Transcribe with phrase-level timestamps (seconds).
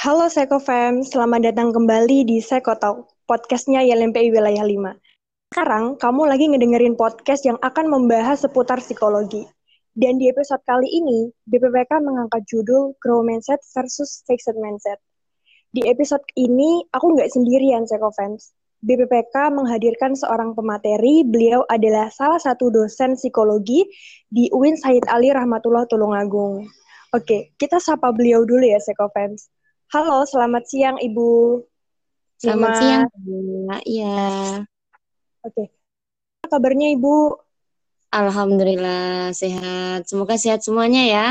[0.00, 4.96] Halo Sekofem, selamat datang kembali di Sekotau, podcastnya YLMPI Wilayah 5.
[5.52, 9.44] Sekarang, kamu lagi ngedengerin podcast yang akan membahas seputar psikologi.
[9.92, 14.96] Dan di episode kali ini, BPPK mengangkat judul Grow Mindset versus Fixed Mindset.
[15.76, 18.56] Di episode ini, aku nggak sendirian, Sekofems.
[18.80, 23.84] BPPK menghadirkan seorang pemateri, beliau adalah salah satu dosen psikologi
[24.32, 26.64] di UIN Said Ali Rahmatullah Tulungagung.
[27.12, 29.59] Oke, kita sapa beliau dulu ya, Sekofems.
[29.90, 31.66] Halo, selamat siang Ibu.
[32.38, 33.10] Selamat siang,
[33.82, 34.62] Iya.
[35.42, 35.66] Oke.
[36.46, 37.34] Apa kabarnya Ibu?
[38.14, 40.06] Alhamdulillah sehat.
[40.06, 41.28] Semoga sehat semuanya ya.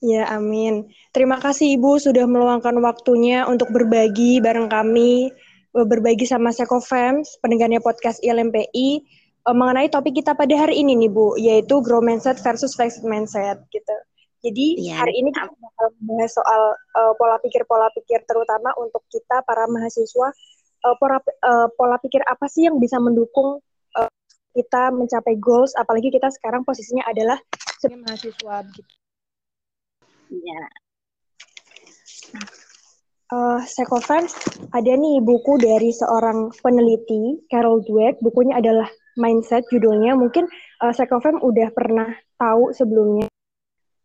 [0.00, 0.88] Ya, amin.
[1.12, 5.28] Terima kasih Ibu sudah meluangkan waktunya untuk berbagi bareng kami,
[5.76, 9.04] eh, berbagi sama Sekofems, pendengarnya podcast ILMPI,
[9.44, 13.60] eh, mengenai topik kita pada hari ini nih Bu, yaitu grow mindset versus fixed mindset
[13.68, 13.96] gitu.
[14.44, 16.62] Jadi ya, hari ini kita bakal membahas soal
[17.00, 20.28] uh, pola pikir pola pikir terutama untuk kita para mahasiswa
[20.84, 23.64] uh, pola uh, pola pikir apa sih yang bisa mendukung
[23.96, 24.10] uh,
[24.52, 27.40] kita mencapai goals apalagi kita sekarang posisinya adalah
[27.80, 28.92] sebagai mahasiswa gitu.
[30.28, 30.62] Ya.
[33.32, 34.36] Uh, Sekofans,
[34.76, 38.20] ada nih buku dari seorang peneliti, Carol Dweck.
[38.20, 38.86] Bukunya adalah
[39.16, 40.14] Mindset, judulnya.
[40.14, 40.44] Mungkin
[40.84, 40.92] uh,
[41.40, 43.26] udah pernah tahu sebelumnya.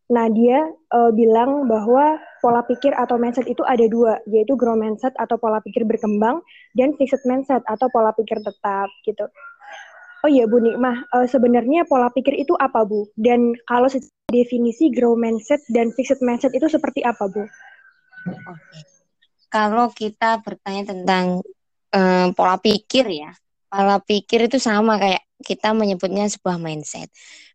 [0.10, 5.14] Nah, dia uh, bilang bahwa pola pikir atau mindset itu ada dua, yaitu grow mindset
[5.22, 6.42] atau pola pikir berkembang
[6.74, 9.30] dan fixed mindset atau pola pikir tetap gitu.
[10.20, 13.08] Oh iya Bu Nikmah, uh, sebenarnya pola pikir itu apa Bu?
[13.16, 13.88] Dan kalau
[14.34, 17.46] definisi grow mindset dan fixed mindset itu seperti apa Bu?
[19.54, 21.46] Kalau kita bertanya tentang
[21.94, 23.32] uh, pola pikir ya,
[23.70, 27.08] pola pikir itu sama kayak kita menyebutnya sebuah mindset.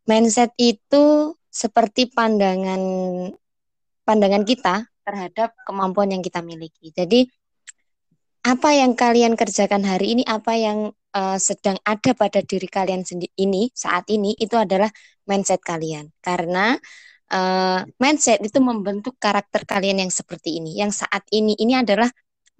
[0.09, 2.83] Mindset itu seperti pandangan
[4.03, 6.91] pandangan kita terhadap kemampuan yang kita miliki.
[6.91, 7.31] Jadi
[8.45, 13.07] apa yang kalian kerjakan hari ini, apa yang uh, sedang ada pada diri kalian
[13.39, 14.91] ini saat ini itu adalah
[15.25, 16.11] mindset kalian.
[16.21, 16.77] Karena
[17.33, 20.77] uh, mindset itu membentuk karakter kalian yang seperti ini.
[20.77, 22.11] Yang saat ini ini adalah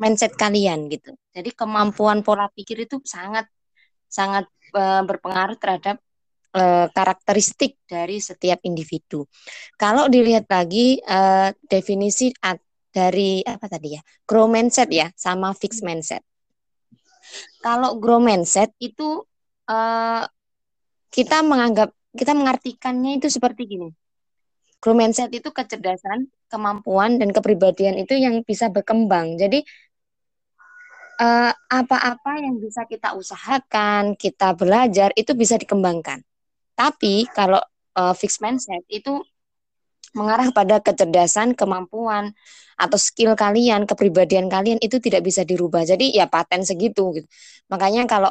[0.01, 1.13] mindset kalian gitu.
[1.35, 3.45] Jadi kemampuan pola pikir itu sangat
[4.09, 4.47] sangat
[4.79, 5.99] uh, berpengaruh terhadap
[6.55, 9.27] uh, karakteristik dari setiap individu.
[9.75, 12.31] Kalau dilihat lagi uh, definisi
[12.95, 16.23] dari apa tadi ya, grow mindset ya, sama fix mindset.
[17.59, 19.27] Kalau grow mindset itu
[19.67, 20.23] uh,
[21.11, 23.91] kita menganggap kita mengartikannya itu seperti gini.
[24.79, 29.35] Grow mindset itu kecerdasan, kemampuan dan kepribadian itu yang bisa berkembang.
[29.41, 29.65] Jadi
[31.15, 36.23] apa-apa uh, yang bisa kita usahakan, kita belajar itu bisa dikembangkan.
[36.75, 37.63] Tapi kalau
[37.95, 39.23] uh, fixed mindset itu
[40.15, 42.35] mengarah pada kecerdasan, kemampuan
[42.79, 45.83] atau skill kalian, kepribadian kalian itu tidak bisa dirubah.
[45.87, 47.27] Jadi ya paten segitu gitu.
[47.71, 48.31] Makanya kalau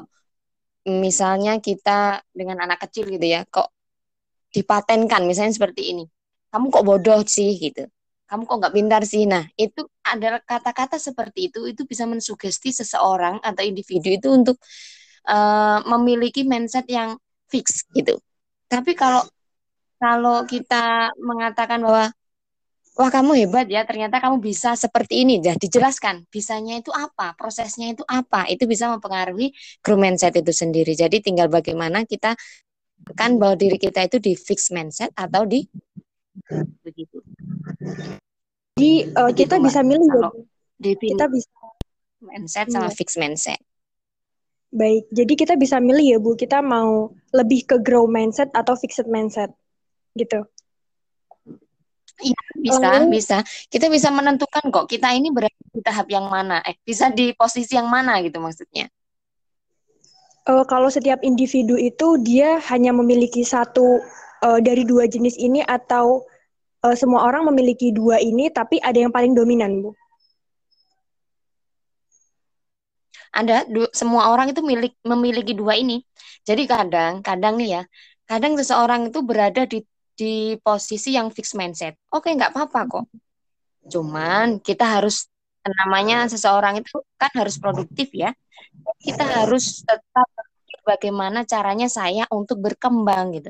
[0.87, 3.71] misalnya kita dengan anak kecil gitu ya, kok
[4.55, 6.05] dipatenkan misalnya seperti ini.
[6.51, 7.87] Kamu kok bodoh sih gitu.
[8.27, 9.27] Kamu kok nggak pintar sih.
[9.27, 14.57] Nah, itu adalah kata-kata seperti itu itu bisa mensugesti seseorang atau individu itu untuk
[15.27, 17.19] uh, memiliki mindset yang
[17.51, 18.17] fix gitu.
[18.73, 19.21] Tapi kalau
[20.01, 22.09] kalau kita mengatakan bahwa
[22.97, 27.93] wah kamu hebat ya, ternyata kamu bisa seperti ini, ya dijelaskan bisanya itu apa, prosesnya
[27.93, 29.53] itu apa, itu bisa mempengaruhi
[29.85, 30.97] grow mindset itu sendiri.
[30.97, 32.33] Jadi tinggal bagaimana kita
[33.13, 35.69] kan bahwa diri kita itu di fix mindset atau di
[36.81, 37.21] begitu.
[38.73, 40.29] Jadi uh, kita bisa milih ya.
[40.97, 41.61] Kita bisa
[42.25, 42.97] mindset sama iya.
[42.97, 43.61] fix mindset.
[44.73, 49.05] Baik, jadi kita bisa milih ya Bu, kita mau lebih ke grow mindset atau fixed
[49.05, 49.53] mindset,
[50.17, 50.41] gitu.
[52.21, 53.37] Iya, bisa, um, bisa.
[53.69, 57.77] Kita bisa menentukan kok kita ini berada di tahap yang mana, eh bisa di posisi
[57.77, 58.89] yang mana gitu maksudnya.
[60.49, 64.01] Uh, kalau setiap individu itu dia hanya memiliki satu
[64.41, 66.25] uh, dari dua jenis ini atau
[66.81, 69.93] uh, semua orang memiliki dua ini tapi ada yang paling dominan, Bu?
[73.33, 76.05] Ada semua orang itu milik memiliki dua ini.
[76.45, 77.83] Jadi kadang kadang nih ya,
[78.29, 79.81] kadang seseorang itu berada di
[80.13, 81.97] di posisi yang fix mindset.
[82.13, 83.05] Oke, nggak apa-apa kok.
[83.89, 85.27] Cuman kita harus
[85.65, 88.31] namanya seseorang itu kan harus produktif ya.
[89.01, 90.29] Kita harus tetap
[90.85, 93.49] bagaimana caranya saya untuk berkembang gitu.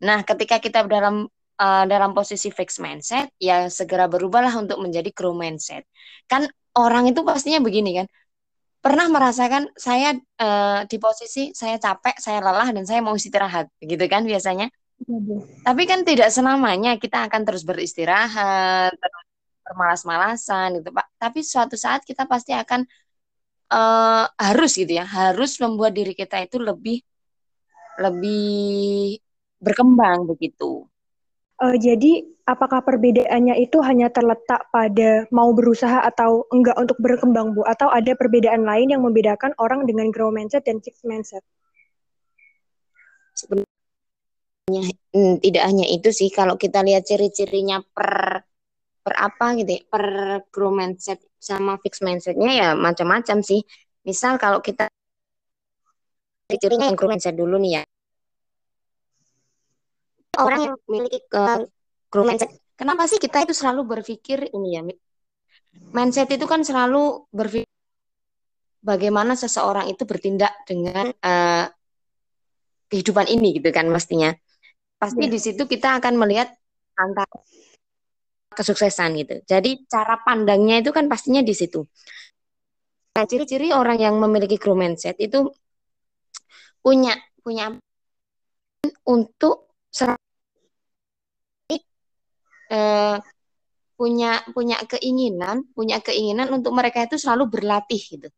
[0.00, 1.28] Nah, ketika kita dalam
[1.60, 5.84] uh, dalam posisi fix mindset, ya segera berubahlah untuk menjadi grow mindset.
[6.24, 8.06] Kan orang itu pastinya begini kan,
[8.80, 14.00] pernah merasakan saya uh, di posisi saya capek, saya lelah dan saya mau istirahat, gitu
[14.08, 14.72] kan biasanya.
[15.00, 15.16] Ya,
[15.64, 19.24] Tapi kan tidak selamanya kita akan terus beristirahat, terus
[19.64, 21.06] bermalas-malasan gitu Pak.
[21.20, 22.84] Tapi suatu saat kita pasti akan
[23.72, 27.04] uh, harus gitu ya, harus membuat diri kita itu lebih
[28.00, 29.20] lebih
[29.60, 30.88] berkembang begitu.
[31.60, 37.62] Uh, jadi apakah perbedaannya itu hanya terletak pada mau berusaha atau enggak untuk berkembang Bu
[37.62, 41.46] atau ada perbedaan lain yang membedakan orang dengan grow mindset dan fixed mindset?
[43.38, 48.42] Sebenarnya hmm, tidak hanya itu sih kalau kita lihat ciri-cirinya per
[49.00, 50.04] per apa gitu ya, per
[50.50, 53.62] grow mindset sama fixed mindsetnya ya macam-macam sih.
[54.02, 54.90] Misal kalau kita
[56.50, 57.84] ciri-cirinya yang grow mindset dulu nih ya
[60.38, 61.62] orang yang memiliki uh,
[62.10, 62.50] growth mindset.
[62.74, 64.82] Kenapa sih kita itu selalu berpikir ini ya?
[65.94, 67.70] Mindset itu kan selalu berpikir
[68.80, 71.66] bagaimana seseorang itu bertindak dengan uh,
[72.90, 74.34] kehidupan ini gitu kan mestinya.
[74.98, 75.32] Pasti ya.
[75.32, 76.50] di situ kita akan melihat
[76.98, 77.30] antara
[78.50, 79.34] kesuksesan gitu.
[79.46, 81.86] Jadi cara pandangnya itu kan pastinya di situ.
[83.14, 85.48] Nah, ciri-ciri orang yang memiliki growth mindset itu
[86.80, 87.12] punya
[87.44, 87.76] punya
[89.04, 89.70] untuk
[92.70, 93.16] eh,
[94.00, 98.28] punya punya keinginan punya keinginan untuk mereka itu selalu berlatih gitu.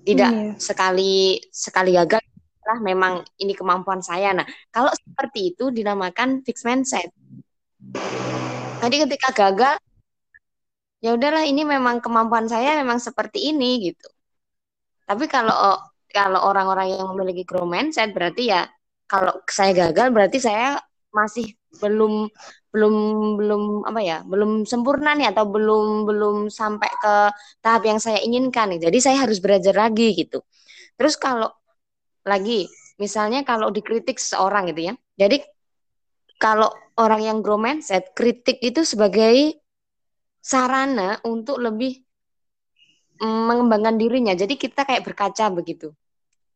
[0.00, 0.52] Tidak hmm.
[0.62, 2.22] sekali sekali gagal
[2.62, 4.30] lah memang ini kemampuan saya.
[4.30, 7.10] Nah kalau seperti itu dinamakan fixed mindset.
[8.80, 9.74] Jadi ketika gagal
[11.02, 14.08] ya udahlah ini memang kemampuan saya memang seperti ini gitu.
[15.02, 18.70] Tapi kalau kalau orang-orang yang memiliki grow mindset berarti ya
[19.10, 20.78] kalau saya gagal berarti saya
[21.10, 22.26] masih belum
[22.70, 22.94] belum
[23.38, 27.14] belum apa ya belum sempurna nih atau belum belum sampai ke
[27.62, 28.90] tahap yang saya inginkan nih.
[28.90, 30.42] Jadi saya harus belajar lagi gitu.
[30.98, 31.50] Terus kalau
[32.26, 32.66] lagi
[32.98, 34.94] misalnya kalau dikritik seorang gitu ya.
[35.18, 35.42] Jadi
[36.40, 39.60] kalau orang yang grow mindset kritik itu sebagai
[40.40, 42.00] sarana untuk lebih
[43.20, 44.32] mengembangkan dirinya.
[44.32, 45.92] Jadi kita kayak berkaca begitu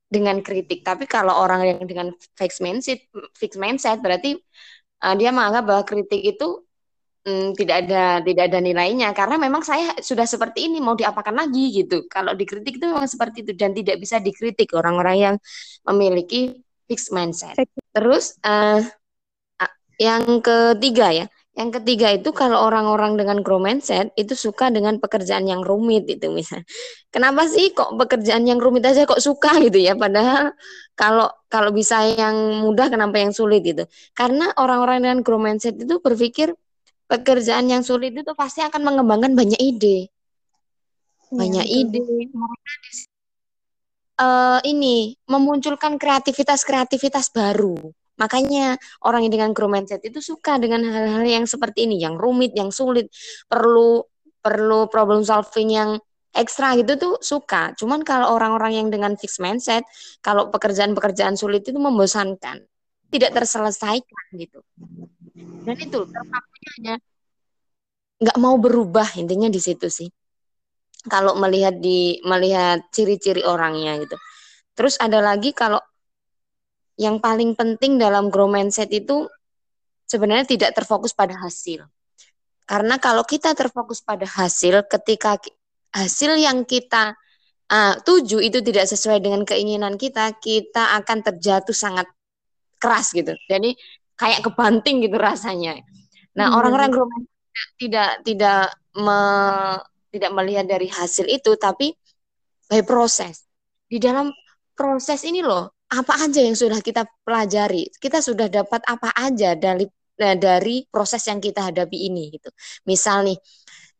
[0.08, 0.81] dengan kritik.
[0.87, 3.05] Tapi kalau orang yang dengan fixed mindset
[3.37, 4.40] fixed mindset berarti
[5.05, 6.65] uh, dia menganggap bahwa kritik itu
[7.29, 11.85] um, tidak ada tidak ada nilainya karena memang saya sudah seperti ini mau diapakan lagi
[11.85, 12.09] gitu.
[12.09, 15.37] Kalau dikritik itu memang seperti itu dan tidak bisa dikritik orang-orang yang
[15.85, 16.56] memiliki
[16.89, 17.56] fixed mindset.
[17.93, 18.81] Terus uh,
[20.01, 25.47] yang ketiga ya, yang ketiga itu kalau orang-orang dengan grow mindset itu suka dengan pekerjaan
[25.47, 26.67] yang rumit itu misalnya.
[27.15, 29.95] Kenapa sih kok pekerjaan yang rumit aja kok suka gitu ya?
[29.95, 30.51] Padahal
[30.99, 32.35] kalau kalau bisa yang
[32.67, 33.87] mudah kenapa yang sulit gitu?
[34.19, 36.59] Karena orang-orang dengan grow mindset itu berpikir
[37.06, 40.11] pekerjaan yang sulit itu pasti akan mengembangkan banyak ide.
[41.31, 42.03] Iya, banyak ya, ide.
[44.19, 51.26] Uh, ini memunculkan kreativitas-kreativitas baru Makanya orang yang dengan grow mindset itu suka dengan hal-hal
[51.26, 53.11] yang seperti ini, yang rumit, yang sulit,
[53.50, 54.06] perlu
[54.44, 55.90] perlu problem solving yang
[56.34, 57.72] ekstra gitu tuh suka.
[57.78, 59.87] Cuman kalau orang-orang yang dengan fixed mindset,
[60.20, 62.62] kalau pekerjaan-pekerjaan sulit itu membosankan,
[63.08, 64.61] tidak terselesaikan gitu.
[65.64, 66.94] Dan itu terpakunya hanya
[68.20, 70.11] nggak mau berubah intinya di situ sih.
[71.05, 74.16] Kalau melihat di melihat ciri-ciri orangnya gitu.
[74.75, 75.78] Terus ada lagi kalau
[76.94, 79.26] yang paling penting dalam grow mindset itu
[80.06, 81.87] sebenarnya tidak terfokus pada hasil.
[82.64, 85.37] Karena kalau kita terfokus pada hasil, ketika
[85.92, 87.12] hasil yang kita
[87.69, 92.09] uh, tuju itu tidak sesuai dengan keinginan kita, kita akan terjatuh sangat
[92.80, 93.37] keras gitu.
[93.50, 93.76] Jadi
[94.16, 95.76] kayak kebanting gitu rasanya.
[96.38, 96.57] Nah, hmm.
[96.57, 98.62] orang-orang grow mindset tidak tidak
[98.97, 99.21] me,
[100.14, 101.92] tidak melihat dari hasil itu, tapi
[102.71, 103.45] by proses.
[103.85, 104.33] Di dalam
[104.73, 109.87] proses ini loh, apa aja yang sudah kita pelajari, kita sudah dapat apa aja dari
[110.19, 112.51] eh, dari proses yang kita hadapi ini gitu.
[112.89, 113.39] Misal nih,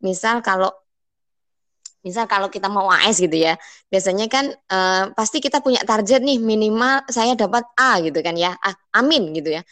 [0.03, 0.71] misal kalau
[2.05, 3.57] misal kalau kita mau AS gitu ya,
[3.89, 8.53] biasanya kan uh, pasti kita punya target nih minimal saya dapat A gitu kan ya,
[8.61, 9.63] ah, amin gitu ya,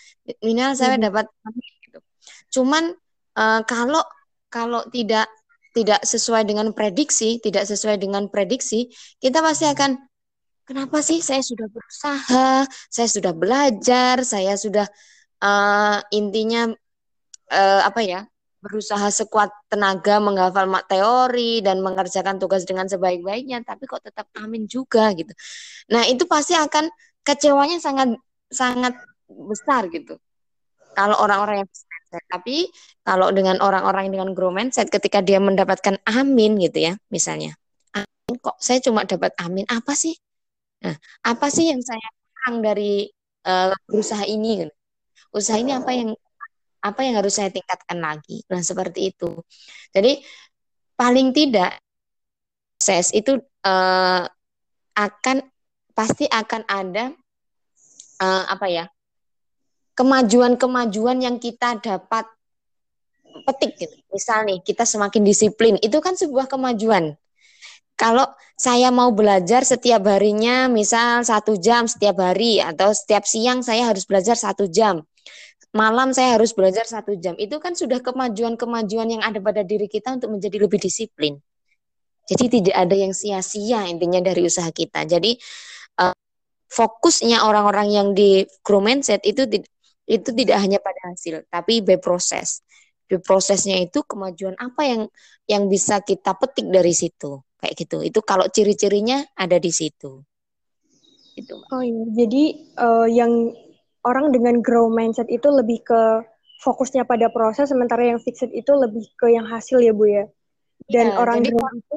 [0.40, 1.04] minimal saya hmm.
[1.12, 1.98] dapat amin gitu.
[2.60, 2.84] Cuman
[3.36, 4.00] uh, kalau
[4.48, 5.28] kalau tidak
[5.72, 10.11] tidak sesuai dengan prediksi, tidak sesuai dengan prediksi, kita pasti akan
[10.62, 14.86] Kenapa sih saya sudah berusaha, saya sudah belajar, saya sudah
[15.42, 16.70] uh, intinya
[17.50, 18.20] uh, apa ya
[18.62, 24.70] berusaha sekuat tenaga menghafal mak teori dan mengerjakan tugas dengan sebaik-baiknya, tapi kok tetap amin
[24.70, 25.34] juga gitu.
[25.90, 26.86] Nah itu pasti akan
[27.26, 28.14] kecewanya sangat
[28.46, 28.94] sangat
[29.26, 30.14] besar gitu.
[30.94, 32.56] Kalau orang-orang yang mindset, tapi
[33.02, 37.56] kalau dengan orang-orang dengan grow mindset, ketika dia mendapatkan amin gitu ya, misalnya,
[37.96, 40.14] amin kok saya cuma dapat amin apa sih?
[40.82, 42.02] Nah, apa sih yang saya
[42.34, 43.06] kurang dari
[43.46, 44.66] uh, berusaha ini?
[45.32, 46.12] Usaha ini apa yang
[46.82, 49.38] apa yang harus saya tingkatkan lagi nah seperti itu
[49.94, 50.18] jadi
[50.98, 51.78] paling tidak
[52.74, 54.26] proses itu uh,
[54.98, 55.36] akan
[55.94, 57.14] pasti akan ada
[58.18, 58.84] uh, apa ya
[59.94, 62.26] kemajuan-kemajuan yang kita dapat
[63.46, 63.96] petik gitu.
[64.12, 67.16] Misal nih kita semakin disiplin, itu kan sebuah kemajuan.
[68.02, 68.26] Kalau
[68.58, 74.02] saya mau belajar setiap harinya, misal satu jam setiap hari atau setiap siang saya harus
[74.10, 75.06] belajar satu jam,
[75.70, 80.18] malam saya harus belajar satu jam, itu kan sudah kemajuan-kemajuan yang ada pada diri kita
[80.18, 81.38] untuk menjadi lebih disiplin.
[82.26, 85.06] Jadi tidak ada yang sia-sia intinya dari usaha kita.
[85.06, 85.38] Jadi
[86.02, 86.14] uh,
[86.74, 89.46] fokusnya orang-orang yang di grow mindset itu
[90.10, 92.66] itu tidak hanya pada hasil, tapi by proses.
[93.06, 95.02] Prosesnya itu kemajuan apa yang
[95.44, 98.02] yang bisa kita petik dari situ, kayak gitu.
[98.02, 100.18] Itu kalau ciri-cirinya ada di situ.
[101.38, 101.62] Itu.
[101.70, 102.44] Oh iya, jadi
[102.76, 103.54] uh, yang
[104.02, 106.02] orang dengan grow mindset itu lebih ke
[106.60, 110.24] fokusnya pada proses, sementara yang fixed itu lebih ke yang hasil ya bu ya.
[110.90, 111.96] Dan ya, orang jadi, grow itu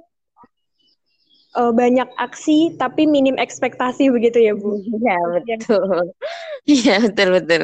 [1.58, 4.78] uh, banyak aksi tapi minim ekspektasi begitu ya Bu?
[4.84, 5.90] Iya betul.
[6.66, 7.64] Iya betul betul.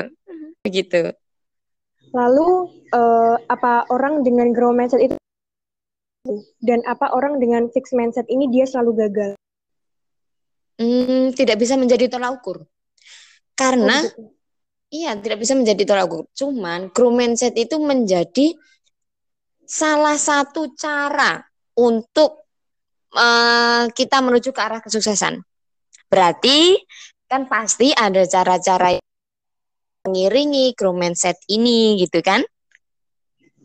[0.65, 0.99] Begitu.
[2.11, 2.49] Lalu
[2.91, 5.15] uh, apa orang dengan grow mindset itu
[6.61, 9.31] dan apa orang dengan fixed mindset ini dia selalu gagal?
[10.77, 12.65] Hmm, tidak bisa menjadi tolak ukur.
[13.57, 14.33] Karena oh,
[14.89, 16.25] iya tidak bisa menjadi tolak ukur.
[16.33, 18.53] Cuman grow mindset itu menjadi
[19.65, 21.41] salah satu cara
[21.77, 22.49] untuk
[23.13, 25.41] uh, kita menuju ke arah kesuksesan.
[26.09, 26.75] Berarti
[27.25, 28.99] kan pasti ada cara-cara
[30.03, 32.41] mengiringi grow mindset ini gitu kan.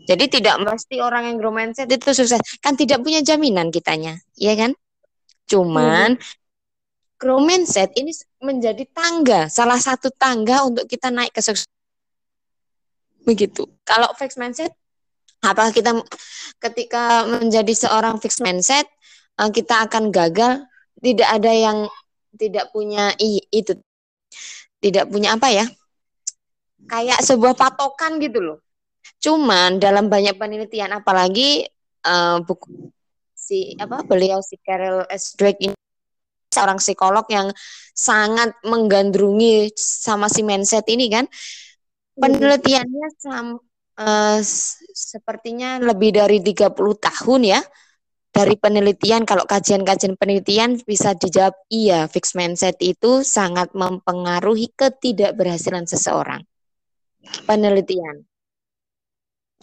[0.06, 2.38] Jadi tidak mesti orang yang grow mindset itu sukses.
[2.62, 4.72] Kan tidak punya jaminan kitanya, ya kan?
[5.50, 7.18] Cuman hmm.
[7.18, 11.66] grow mindset ini menjadi tangga, salah satu tangga untuk kita naik ke sukses.
[13.26, 13.66] Begitu.
[13.82, 14.70] Kalau fixed mindset,
[15.42, 15.90] apakah kita
[16.62, 18.86] ketika menjadi seorang fixed mindset,
[19.42, 20.62] uh, kita akan gagal
[21.02, 21.78] tidak ada yang
[22.36, 23.74] tidak punya i, itu
[24.80, 25.66] tidak punya apa ya
[26.86, 28.58] kayak sebuah patokan gitu loh
[29.20, 31.66] cuman dalam banyak penelitian apalagi
[32.06, 32.90] uh, buku
[33.36, 35.38] si apa beliau si Carol S.
[35.38, 35.76] Drake ini
[36.50, 37.52] seorang psikolog yang
[37.92, 41.26] sangat menggandrungi sama si mindset ini kan.
[41.26, 42.20] Iya.
[42.24, 43.60] penelitiannya sam,
[44.00, 44.40] uh,
[44.96, 47.60] sepertinya lebih dari 30 tahun ya
[48.32, 49.28] dari penelitian.
[49.28, 56.40] Kalau kajian-kajian penelitian bisa dijawab iya fixed mindset itu sangat mempengaruhi ketidakberhasilan seseorang.
[57.44, 58.24] Penelitian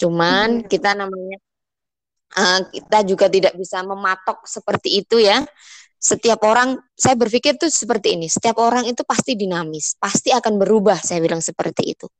[0.03, 0.67] cuman hmm.
[0.67, 1.37] kita namanya
[2.35, 5.39] uh, kita juga tidak bisa mematok seperti itu ya
[6.03, 10.99] setiap orang saya berpikir tuh seperti ini setiap orang itu pasti dinamis pasti akan berubah
[10.99, 12.11] saya bilang seperti itu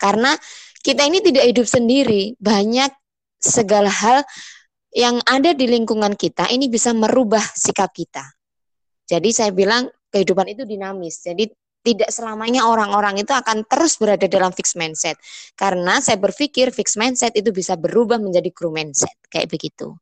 [0.00, 0.32] karena
[0.80, 2.88] kita ini tidak hidup sendiri banyak
[3.36, 4.24] segala hal
[4.96, 8.24] yang ada di lingkungan kita ini bisa merubah sikap kita.
[9.04, 11.20] Jadi saya bilang kehidupan itu dinamis.
[11.20, 11.52] Jadi
[11.86, 15.14] tidak selamanya orang-orang itu akan terus berada dalam fixed mindset.
[15.54, 19.14] Karena saya berpikir fixed mindset itu bisa berubah menjadi grow mindset.
[19.30, 19.94] Kayak begitu.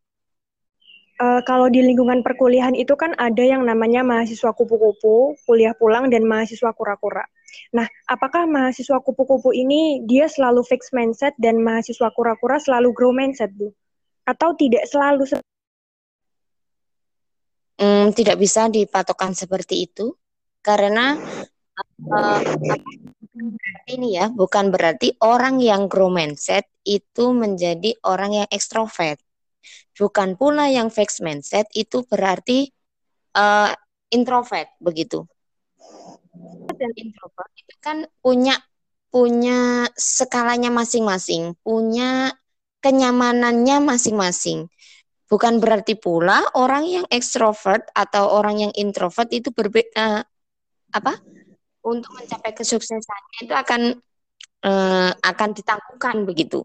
[1.21, 6.25] Uh, kalau di lingkungan perkuliahan itu kan ada yang namanya mahasiswa kupu-kupu, kuliah pulang, dan
[6.25, 7.23] mahasiswa kura-kura.
[7.71, 13.53] Nah, apakah mahasiswa kupu-kupu ini dia selalu fixed mindset dan mahasiswa kura-kura selalu grow mindset,
[13.55, 13.71] Bu?
[14.25, 15.29] atau tidak selalu
[17.77, 20.17] hmm, tidak bisa dipatokan seperti itu
[20.65, 21.21] karena
[22.11, 22.41] uh,
[23.91, 29.19] ini ya bukan berarti orang yang grow mindset itu menjadi orang yang ekstrovert
[29.97, 32.71] bukan pula yang fixed mindset itu berarti
[33.35, 33.73] uh,
[34.11, 35.25] introvert begitu
[36.75, 38.59] dan introvert itu kan punya
[39.15, 42.35] punya skalanya masing-masing punya
[42.85, 44.69] kenyamanannya masing-masing.
[45.25, 50.21] Bukan berarti pula orang yang ekstrovert atau orang yang introvert itu berbeda uh,
[50.93, 51.17] apa?
[51.85, 53.81] Untuk mencapai kesuksesannya itu akan
[54.65, 56.65] uh, akan ditangguhkan begitu.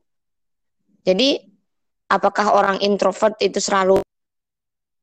[1.03, 1.43] Jadi
[2.07, 3.99] apakah orang introvert itu selalu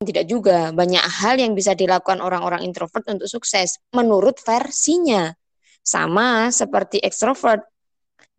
[0.04, 5.32] tidak juga banyak hal yang bisa dilakukan orang-orang introvert untuk sukses menurut versinya
[5.80, 7.64] sama seperti ekstrovert.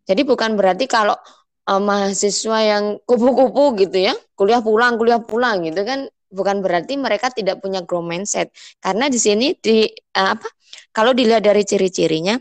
[0.06, 1.18] Jadi bukan berarti kalau
[1.66, 7.32] uh, mahasiswa yang kupu-kupu gitu ya, kuliah pulang, kuliah pulang gitu kan bukan berarti mereka
[7.32, 8.52] tidak punya grow mindset.
[8.78, 10.48] Karena di sini di uh, apa?
[10.92, 12.38] Kalau dilihat dari ciri-cirinya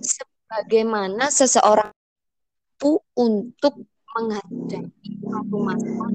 [0.00, 1.92] sebagaimana seseorang
[2.80, 3.84] itu untuk
[4.16, 6.10] menghadapi suatu masalah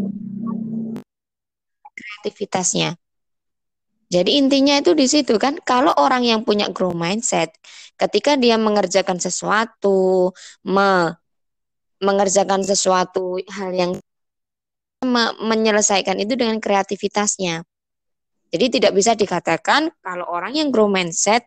[1.95, 3.00] kreativitasnya.
[4.05, 7.50] Jadi intinya itu di situ kan, kalau orang yang punya grow mindset,
[7.97, 10.29] ketika dia mengerjakan sesuatu,
[10.62, 11.17] me
[12.03, 13.91] mengerjakan sesuatu hal yang
[15.01, 17.65] me menyelesaikan itu dengan kreativitasnya.
[18.55, 21.43] Jadi tidak bisa dikatakan kalau orang yang grow mindset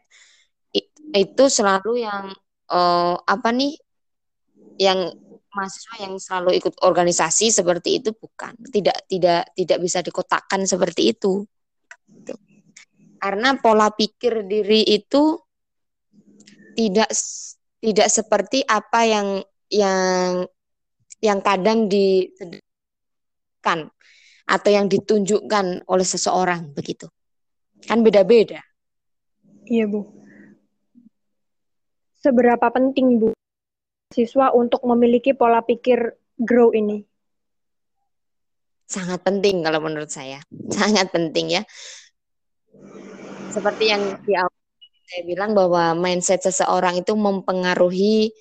[1.17, 2.29] itu selalu yang
[2.69, 3.73] uh, apa nih
[4.77, 5.09] yang
[5.49, 8.53] mahasiswa yang selalu ikut organisasi seperti itu bukan.
[8.69, 11.49] Tidak tidak tidak bisa dikotakkan seperti itu.
[12.09, 12.35] Gitu.
[13.19, 15.37] karena pola pikir diri itu
[16.79, 17.11] tidak
[17.83, 20.47] tidak seperti apa yang yang
[21.19, 22.63] yang kadang dikan
[24.49, 27.07] atau yang ditunjukkan oleh seseorang begitu
[27.85, 28.65] kan beda-beda
[29.69, 30.09] iya bu
[32.19, 33.39] seberapa penting bu
[34.09, 37.05] siswa untuk memiliki pola pikir grow ini?
[38.89, 40.41] Sangat penting kalau menurut saya.
[40.73, 41.63] Sangat penting ya.
[43.53, 44.53] Seperti yang di awal
[45.09, 48.33] saya bilang bahwa mindset seseorang itu mempengaruhi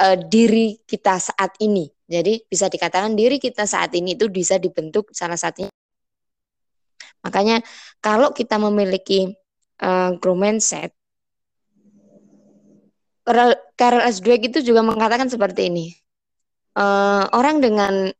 [0.00, 1.88] uh, diri kita saat ini.
[2.06, 5.70] Jadi bisa dikatakan diri kita saat ini itu bisa dibentuk salah satunya.
[7.26, 7.58] Makanya
[7.98, 9.34] kalau kita memiliki
[9.82, 10.94] uh, grow mindset,
[13.74, 14.22] Karel S.
[14.22, 15.86] Dweck itu juga mengatakan seperti ini.
[16.78, 18.14] Uh, orang dengan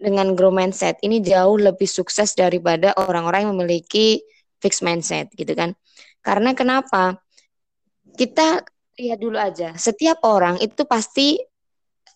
[0.00, 4.20] dengan grow mindset ini jauh lebih sukses daripada orang-orang yang memiliki
[4.60, 5.72] fixed mindset gitu kan.
[6.20, 7.16] Karena kenapa?
[8.12, 8.60] Kita
[9.00, 9.72] lihat dulu aja.
[9.80, 11.40] Setiap orang itu pasti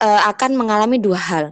[0.04, 1.44] uh, akan mengalami dua hal.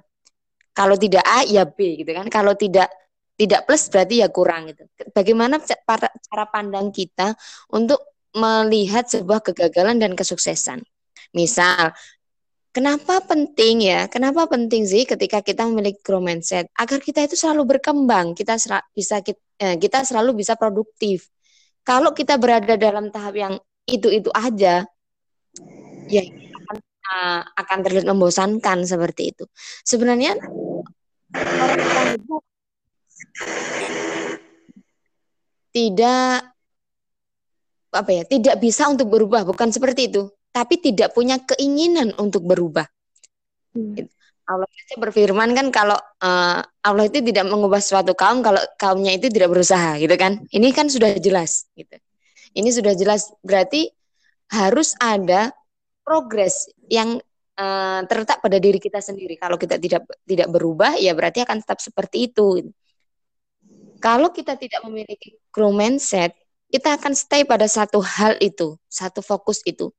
[0.77, 2.29] Kalau tidak A ya B gitu kan.
[2.29, 2.93] Kalau tidak
[3.37, 4.85] tidak plus berarti ya kurang gitu.
[5.17, 7.33] Bagaimana cara pandang kita
[7.73, 10.85] untuk melihat sebuah kegagalan dan kesuksesan.
[11.33, 11.93] Misal,
[12.73, 14.09] kenapa penting ya?
[14.09, 16.69] Kenapa penting sih ketika kita memiliki grow mindset?
[16.77, 21.29] Agar kita itu selalu berkembang, kita sel bisa kita, eh, kita selalu bisa produktif.
[21.85, 23.55] Kalau kita berada dalam tahap yang
[23.89, 24.87] itu-itu aja,
[26.09, 26.23] ya
[27.09, 29.45] uh, akan terlihat membosankan seperti itu.
[29.83, 30.39] Sebenarnya
[31.33, 32.37] orang-orang itu
[35.73, 36.53] tidak
[37.93, 40.29] apa ya tidak bisa untuk berubah bukan seperti itu.
[40.53, 42.85] Tapi tidak punya keinginan untuk berubah.
[43.73, 44.05] Hmm.
[44.43, 49.33] Allah itu berfirman kan kalau uh, Allah itu tidak mengubah suatu kaum kalau kaumnya itu
[49.33, 50.45] tidak berusaha gitu kan?
[50.53, 51.97] Ini kan sudah jelas gitu.
[52.53, 53.33] Ini sudah jelas.
[53.41, 53.89] Berarti
[54.53, 55.55] harus ada
[56.05, 57.17] progres yang
[57.57, 61.81] uh, terletak pada diri kita sendiri kalau kita tidak tidak berubah ya berarti akan tetap
[61.81, 62.69] seperti itu
[64.05, 66.37] kalau kita tidak memiliki grow mindset
[66.73, 69.93] kita akan stay pada satu hal itu, satu fokus itu.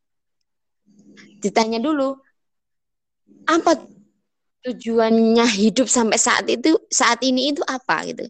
[1.37, 2.17] Ditanya dulu,
[3.45, 3.77] apa
[4.65, 8.25] tujuannya hidup sampai saat itu, saat ini itu apa gitu.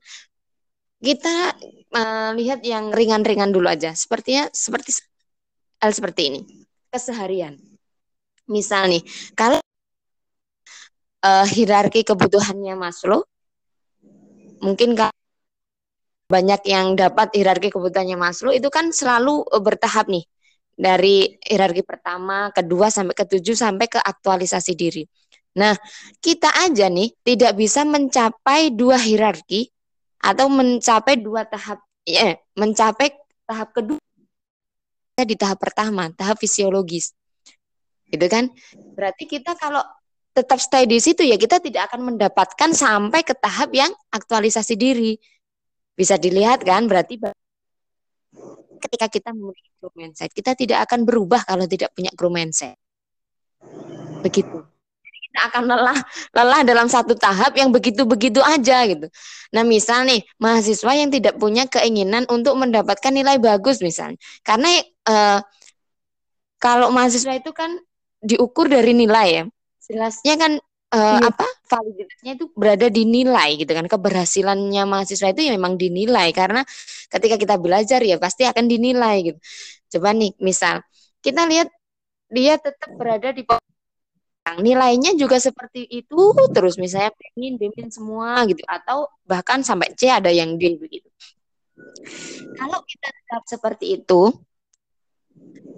[0.99, 1.55] Kita
[1.95, 4.91] uh, yang ringan-ringan dulu aja, sepertinya seperti
[5.79, 6.41] hal seperti ini,
[6.91, 7.55] keseharian.
[8.47, 9.03] Misal nih,
[9.33, 9.59] kalau
[11.23, 13.23] uh, hierarki kebutuhannya Maslow,
[14.59, 15.15] mungkin kalau
[16.27, 20.25] banyak yang dapat hierarki kebutuhannya Maslow itu kan selalu eh, bertahap nih
[20.73, 25.03] dari hierarki pertama, kedua sampai ketujuh sampai ke aktualisasi diri.
[25.53, 25.77] Nah,
[26.17, 29.69] kita aja nih tidak bisa mencapai dua hierarki
[30.17, 33.13] atau mencapai dua tahap ya, mencapai
[33.45, 34.01] tahap kedua
[35.13, 37.13] di tahap pertama, tahap fisiologis.
[38.13, 38.53] Gitu kan?
[38.93, 39.81] Berarti kita kalau
[40.33, 45.17] tetap stay di situ ya kita tidak akan mendapatkan sampai ke tahap yang aktualisasi diri.
[45.97, 47.17] Bisa dilihat kan berarti
[48.81, 52.77] ketika kita memiliki grow mindset, kita tidak akan berubah kalau tidak punya grow mindset.
[54.21, 54.61] Begitu.
[55.33, 55.99] kita akan lelah
[56.29, 59.09] lelah dalam satu tahap yang begitu-begitu aja gitu.
[59.49, 64.21] Nah, misal nih, mahasiswa yang tidak punya keinginan untuk mendapatkan nilai bagus misalnya.
[64.45, 65.39] Karena eh,
[66.61, 67.81] kalau mahasiswa itu kan
[68.23, 69.43] diukur dari nilai ya.
[69.83, 70.51] Jelasnya kan
[70.95, 71.27] uh, iya.
[71.27, 73.85] apa validitasnya itu berada di nilai gitu kan.
[73.91, 76.31] Keberhasilannya mahasiswa itu ya memang dinilai.
[76.31, 76.63] Karena
[77.11, 79.39] ketika kita belajar ya pasti akan dinilai gitu.
[79.99, 80.81] Coba nih misal
[81.19, 81.69] kita lihat
[82.31, 83.45] dia tetap berada di
[84.63, 86.79] nilainya juga seperti itu terus.
[86.79, 88.63] Misalnya pengen bimbing semua gitu.
[88.71, 91.11] Atau bahkan sampai C ada yang D begitu.
[92.53, 94.31] Kalau kita tetap seperti itu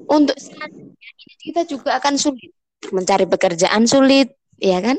[0.06, 2.52] untuk selanjutnya kita juga akan sulit
[2.94, 4.98] mencari pekerjaan sulit ya kan?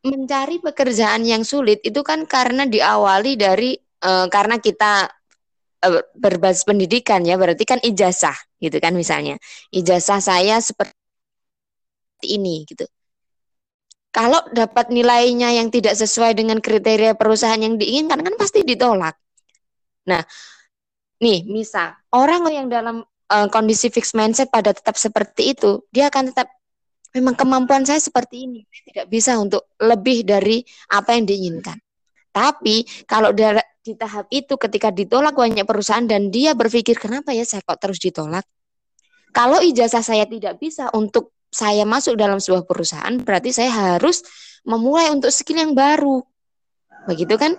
[0.00, 5.12] Mencari pekerjaan yang sulit itu kan karena diawali dari uh, karena kita
[5.84, 9.36] uh, berbasis pendidikan ya, berarti kan ijazah gitu kan misalnya.
[9.68, 10.96] Ijazah saya seperti
[12.32, 12.88] ini gitu.
[14.10, 19.14] Kalau dapat nilainya yang tidak sesuai dengan kriteria perusahaan yang diinginkan kan pasti ditolak.
[20.10, 20.24] Nah,
[21.20, 26.34] nih misal orang yang dalam uh, kondisi fixed mindset pada tetap seperti itu, dia akan
[26.34, 26.50] tetap
[27.14, 31.78] memang kemampuan saya seperti ini, tidak bisa untuk lebih dari apa yang diinginkan.
[32.30, 37.62] Tapi kalau di tahap itu ketika ditolak banyak perusahaan dan dia berpikir kenapa ya saya
[37.66, 38.46] kok terus ditolak?
[39.30, 44.22] Kalau ijazah saya tidak bisa untuk saya masuk dalam sebuah perusahaan, berarti saya harus
[44.62, 46.22] memulai untuk skill yang baru.
[47.10, 47.58] Begitu kan?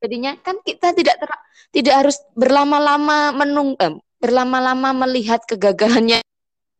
[0.00, 1.30] Jadinya kan kita tidak ter,
[1.72, 6.24] tidak harus berlama-lama menung eh, berlama-lama melihat kegagalannya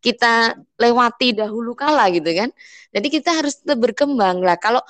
[0.01, 2.55] kita lewati dahulu kala gitu kan.
[2.95, 4.55] Jadi kita harus tetap berkembang lah.
[4.61, 4.81] Kalau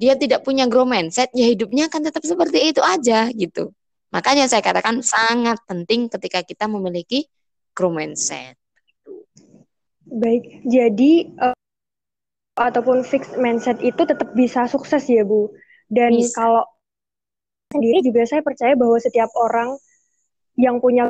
[0.00, 3.70] dia tidak punya grow mindset, ya hidupnya akan tetap seperti itu aja gitu.
[4.10, 7.28] Makanya saya katakan sangat penting ketika kita memiliki
[7.76, 8.56] grow mindset.
[10.08, 11.56] Baik, jadi uh,
[12.60, 15.52] ataupun fixed mindset itu tetap bisa sukses ya Bu.
[15.92, 16.32] Dan bisa.
[16.36, 16.64] kalau
[17.72, 19.74] sendiri juga saya percaya bahwa setiap orang
[20.60, 21.08] yang punya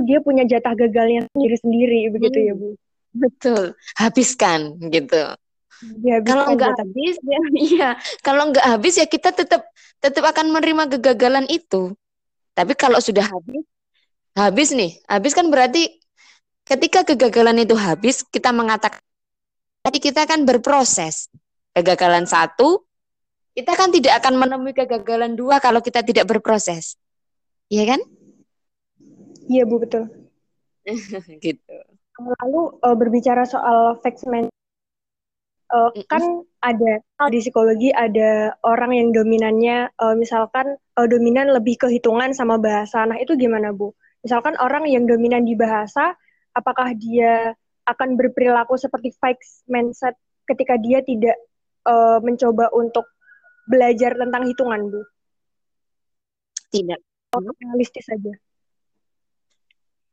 [0.00, 2.46] dia punya jatah gagalnya sendiri-sendiri begitu hmm.
[2.46, 2.68] ya Bu.
[3.16, 3.62] Betul,
[3.96, 5.34] habiskan gitu.
[6.04, 7.88] Ya, kalau nggak habis ya iya,
[8.24, 9.68] kalau nggak habis ya kita tetap
[10.00, 11.92] tetap akan menerima kegagalan itu.
[12.56, 13.64] Tapi kalau sudah habis
[14.36, 15.96] habis nih, habis kan berarti
[16.66, 18.98] Ketika kegagalan itu habis, kita mengatakan
[19.86, 21.30] tadi kita akan berproses.
[21.70, 22.85] Kegagalan satu,
[23.56, 27.00] kita kan tidak akan menemui kegagalan dua kalau kita tidak berproses.
[27.72, 28.00] Iya kan?
[29.48, 30.12] Iya, Bu, betul.
[31.44, 31.76] gitu.
[32.20, 34.52] Lalu uh, berbicara soal fixement
[35.72, 36.04] uh, mm -hmm.
[36.04, 36.22] kan
[36.60, 36.92] ada
[37.32, 43.08] di psikologi ada orang yang dominannya uh, misalkan uh, dominan lebih ke hitungan sama bahasa.
[43.08, 43.96] Nah, itu gimana, Bu?
[44.20, 46.12] Misalkan orang yang dominan di bahasa
[46.52, 47.56] apakah dia
[47.88, 51.38] akan berperilaku seperti fixed mindset ketika dia tidak
[51.86, 53.06] uh, mencoba untuk
[53.66, 55.02] belajar tentang hitungan, Bu?
[56.70, 57.00] Tidak.
[57.36, 58.32] realistis saja.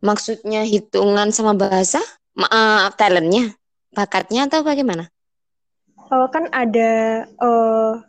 [0.03, 2.03] Maksudnya hitungan sama bahasa?
[2.35, 3.53] uh, talentnya?
[3.93, 5.07] Bakatnya atau bagaimana?
[6.09, 8.01] Uh, kan ada uh,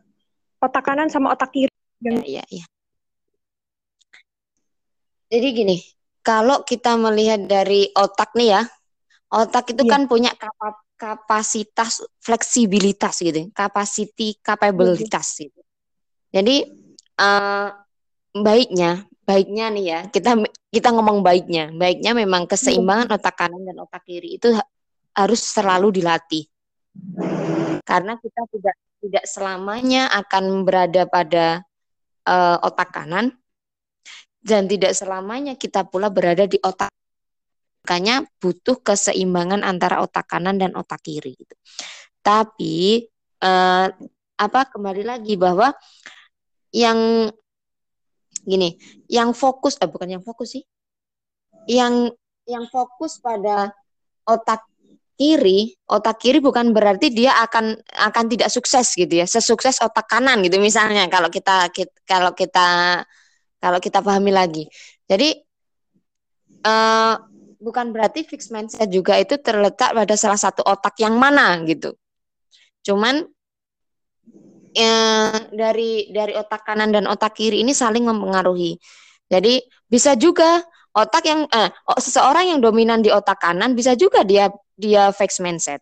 [0.64, 1.70] otak kanan sama otak kiri.
[2.02, 2.66] Iya, iya, iya.
[5.30, 5.76] Jadi gini,
[6.24, 8.62] kalau kita melihat dari otak nih ya,
[9.33, 9.92] otak itu yeah.
[9.92, 10.84] kan punya kapasitas
[12.22, 15.61] fleksibilitas gitu, capacity capabilitas gitu.
[16.30, 16.66] Jadi
[17.18, 17.68] uh,
[18.35, 20.38] baiknya, baiknya nih ya, kita
[20.70, 23.16] kita ngomong baiknya, baiknya memang keseimbangan iya.
[23.18, 24.54] otak kanan dan otak kiri itu
[25.14, 26.46] harus selalu dilatih.
[27.83, 31.61] Karena kita tidak tidak selamanya akan berada pada
[32.24, 33.35] uh, otak kanan
[34.44, 36.93] dan tidak selamanya kita pula berada di otak
[37.85, 41.53] makanya butuh keseimbangan antara otak kanan dan otak kiri gitu.
[42.25, 43.05] Tapi
[43.44, 43.87] eh,
[44.40, 45.68] apa kembali lagi bahwa
[46.73, 47.29] yang
[48.40, 48.81] gini,
[49.12, 50.64] yang fokus eh bukan yang fokus sih.
[51.68, 52.16] Yang
[52.49, 53.68] yang fokus pada
[54.25, 54.64] otak
[55.20, 59.29] kiri, otak kiri bukan berarti dia akan akan tidak sukses gitu ya.
[59.29, 62.68] Sesukses otak kanan gitu misalnya kalau kita, kita kalau kita
[63.61, 64.64] kalau kita pahami lagi.
[65.05, 65.37] Jadi
[66.64, 67.34] uh,
[67.64, 71.96] bukan berarti fixed mindset juga itu terletak pada salah satu otak yang mana gitu.
[72.85, 73.24] Cuman
[74.77, 78.77] uh, dari dari otak kanan dan otak kiri ini saling mempengaruhi.
[79.33, 80.61] Jadi bisa juga
[80.94, 85.81] otak yang eh, seseorang yang dominan di otak kanan bisa juga dia dia fixed mindset.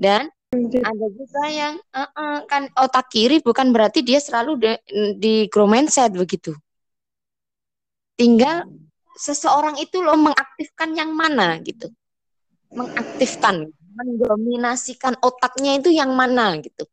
[0.00, 0.32] Dan
[0.80, 4.72] ada juga yang uh, uh, kan otak kiri bukan berarti dia selalu de,
[5.14, 6.56] di grow mindset begitu.
[8.16, 8.66] Tinggal
[9.16, 11.90] seseorang itu loh mengaktifkan yang mana gitu.
[12.70, 16.86] Mengaktifkan, mendominasikan otaknya itu yang mana gitu.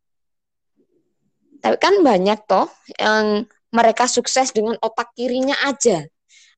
[1.61, 6.05] Tapi kan banyak toh yang mereka sukses dengan otak kirinya aja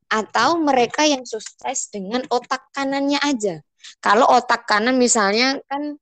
[0.10, 3.62] atau mereka yang sukses dengan otak kanannya aja.
[4.02, 5.96] Kalau otak kanan misalnya kan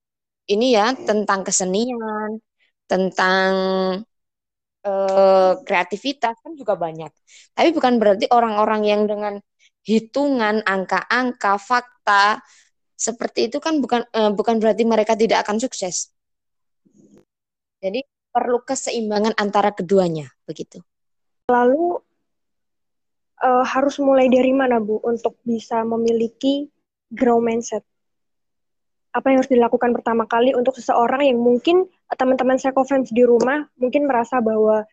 [0.48, 2.39] ini ya tentang kesenian,
[2.88, 3.52] tentang
[4.88, 7.12] uh, kreativitas kan juga banyak.
[7.52, 9.43] Tapi bukan berarti orang-orang yang dengan
[9.84, 12.39] hitungan, angka-angka, fakta
[12.97, 16.10] seperti itu kan bukan uh, bukan berarti mereka tidak akan sukses.
[17.78, 18.02] Jadi
[18.34, 20.82] perlu keseimbangan antara keduanya, begitu.
[21.47, 22.02] Lalu
[23.45, 26.67] uh, harus mulai dari mana Bu untuk bisa memiliki
[27.13, 27.86] grow mindset?
[29.12, 34.06] Apa yang harus dilakukan pertama kali untuk seseorang yang mungkin teman-teman psychofans di rumah mungkin
[34.06, 34.86] merasa bahwa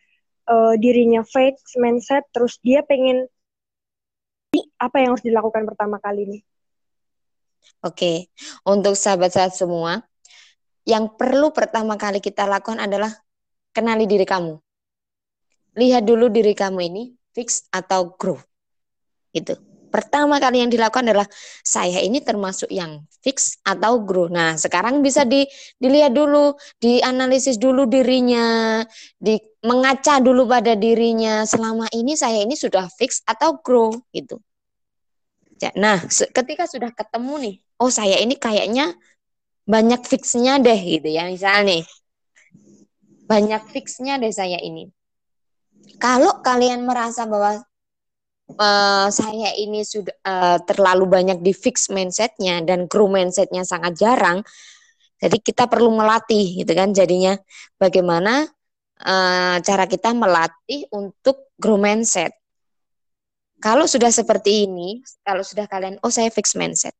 [0.48, 3.28] uh, dirinya fake mindset terus dia pengen
[4.78, 6.42] apa yang harus dilakukan pertama kali nih?
[7.82, 8.28] Oke,
[8.64, 9.92] untuk sahabat-sahabat semua,
[10.84, 13.10] yang perlu pertama kali kita lakukan adalah
[13.72, 14.60] kenali diri kamu.
[15.74, 17.02] Lihat dulu diri kamu ini
[17.34, 18.38] fix atau grow.
[19.34, 19.73] Itu.
[19.94, 21.30] Pertama kali yang dilakukan adalah
[21.62, 24.26] saya ini termasuk yang fix atau grow.
[24.26, 25.46] Nah, sekarang bisa di,
[25.78, 28.82] dilihat dulu, dianalisis dulu dirinya,
[29.22, 31.46] di mengaca dulu pada dirinya.
[31.46, 34.42] Selama ini saya ini sudah fix atau grow gitu.
[35.78, 38.98] Nah, ketika sudah ketemu nih, oh saya ini kayaknya
[39.62, 41.82] banyak fixnya deh gitu ya, misalnya nih.
[43.30, 44.90] Banyak fixnya deh saya ini.
[46.02, 47.62] Kalau kalian merasa bahwa
[48.58, 54.42] uh, saya ini sudah uh, terlalu banyak di fix mindsetnya dan grow mindsetnya sangat jarang.
[55.18, 56.90] Jadi kita perlu melatih gitu kan.
[56.90, 57.38] Jadinya
[57.78, 58.46] bagaimana
[59.02, 62.34] uh, cara kita melatih untuk grow mindset.
[63.62, 66.92] Kalau sudah seperti ini, kalau sudah kalian, oh saya fix mindset.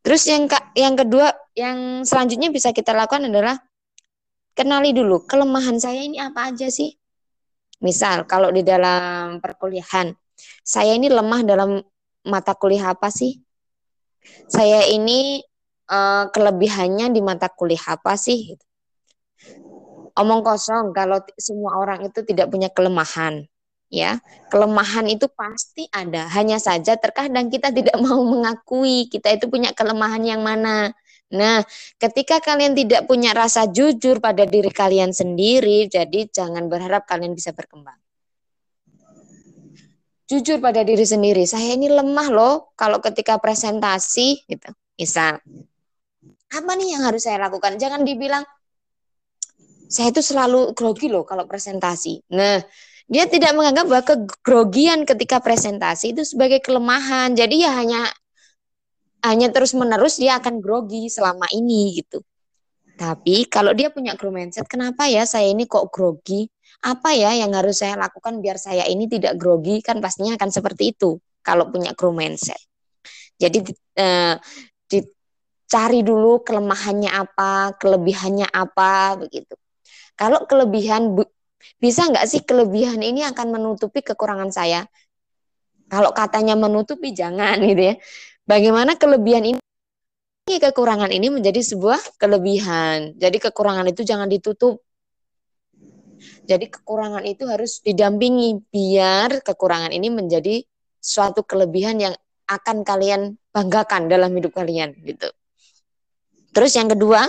[0.00, 3.58] Terus yang yang kedua, yang selanjutnya bisa kita lakukan adalah
[4.56, 6.94] kenali dulu kelemahan saya ini apa aja sih.
[7.80, 10.12] Misal kalau di dalam perkuliahan,
[10.64, 11.70] saya ini lemah dalam
[12.26, 13.38] mata kuliah apa sih?
[14.50, 15.38] Saya ini
[15.90, 18.56] uh, kelebihannya di mata kuliah apa sih?
[20.16, 23.44] Omong kosong kalau semua orang itu tidak punya kelemahan,
[23.92, 24.16] ya.
[24.48, 30.24] Kelemahan itu pasti ada, hanya saja terkadang kita tidak mau mengakui kita itu punya kelemahan
[30.24, 30.96] yang mana.
[31.34, 31.58] Nah,
[31.98, 37.50] ketika kalian tidak punya rasa jujur pada diri kalian sendiri, jadi jangan berharap kalian bisa
[37.50, 37.98] berkembang.
[40.26, 44.70] Jujur pada diri sendiri, saya ini lemah loh kalau ketika presentasi gitu.
[44.98, 45.38] Misal,
[46.50, 47.78] apa nih yang harus saya lakukan?
[47.78, 48.42] Jangan dibilang
[49.86, 52.26] saya itu selalu grogi loh kalau presentasi.
[52.34, 52.58] Nah,
[53.06, 57.38] dia tidak menganggap bahwa kegrogian ketika presentasi itu sebagai kelemahan.
[57.38, 58.10] Jadi ya hanya
[59.26, 62.22] hanya terus menerus dia akan grogi selama ini gitu.
[62.96, 66.48] Tapi kalau dia punya grow mindset, kenapa ya saya ini kok grogi?
[66.80, 69.84] Apa ya yang harus saya lakukan biar saya ini tidak grogi?
[69.84, 72.56] Kan pastinya akan seperti itu kalau punya grow mindset.
[73.36, 73.68] Jadi
[74.00, 74.34] eh,
[74.88, 79.54] dicari dulu kelemahannya apa, kelebihannya apa begitu.
[80.16, 81.12] Kalau kelebihan
[81.76, 84.88] bisa nggak sih kelebihan ini akan menutupi kekurangan saya?
[85.86, 87.94] Kalau katanya menutupi jangan gitu ya.
[88.46, 89.58] Bagaimana kelebihan ini
[90.46, 93.18] kekurangan ini menjadi sebuah kelebihan.
[93.18, 94.78] Jadi kekurangan itu jangan ditutup.
[96.46, 100.62] Jadi kekurangan itu harus didampingi biar kekurangan ini menjadi
[101.02, 102.14] suatu kelebihan yang
[102.46, 105.26] akan kalian banggakan dalam hidup kalian gitu.
[106.54, 107.26] Terus yang kedua,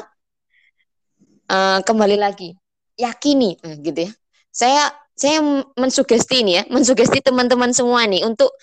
[1.49, 2.53] uh, kembali lagi
[2.93, 4.12] yakini uh, gitu ya.
[4.53, 4.84] Saya
[5.17, 5.41] saya
[5.73, 8.53] mensugesti nih ya, mensugesti teman-teman semua nih untuk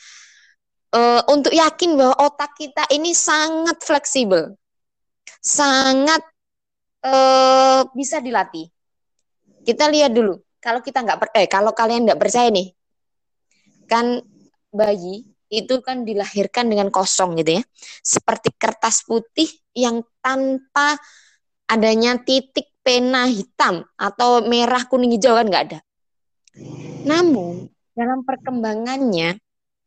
[0.94, 4.54] uh, untuk yakin bahwa otak kita ini sangat fleksibel,
[5.42, 6.22] sangat
[7.02, 8.70] uh, bisa dilatih.
[9.66, 12.70] Kita lihat dulu, kalau kita nggak percaya, eh, kalau kalian nggak percaya nih,
[13.90, 14.22] kan
[14.70, 17.62] bayi itu kan dilahirkan dengan kosong gitu ya,
[18.00, 20.98] seperti kertas putih yang tanpa
[21.68, 25.78] adanya titik pena hitam atau merah kuning hijau kan nggak ada.
[27.08, 29.43] Namun dalam perkembangannya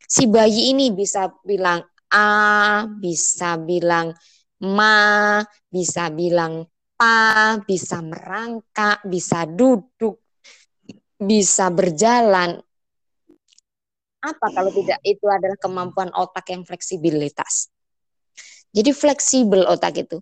[0.07, 4.15] si bayi ini bisa bilang A, bisa bilang
[4.63, 6.63] ma, bisa bilang
[6.95, 10.23] pa, bisa merangkak, bisa duduk,
[11.19, 12.57] bisa berjalan.
[14.23, 17.69] Apa kalau tidak itu adalah kemampuan otak yang fleksibilitas.
[18.71, 20.17] Jadi fleksibel otak itu.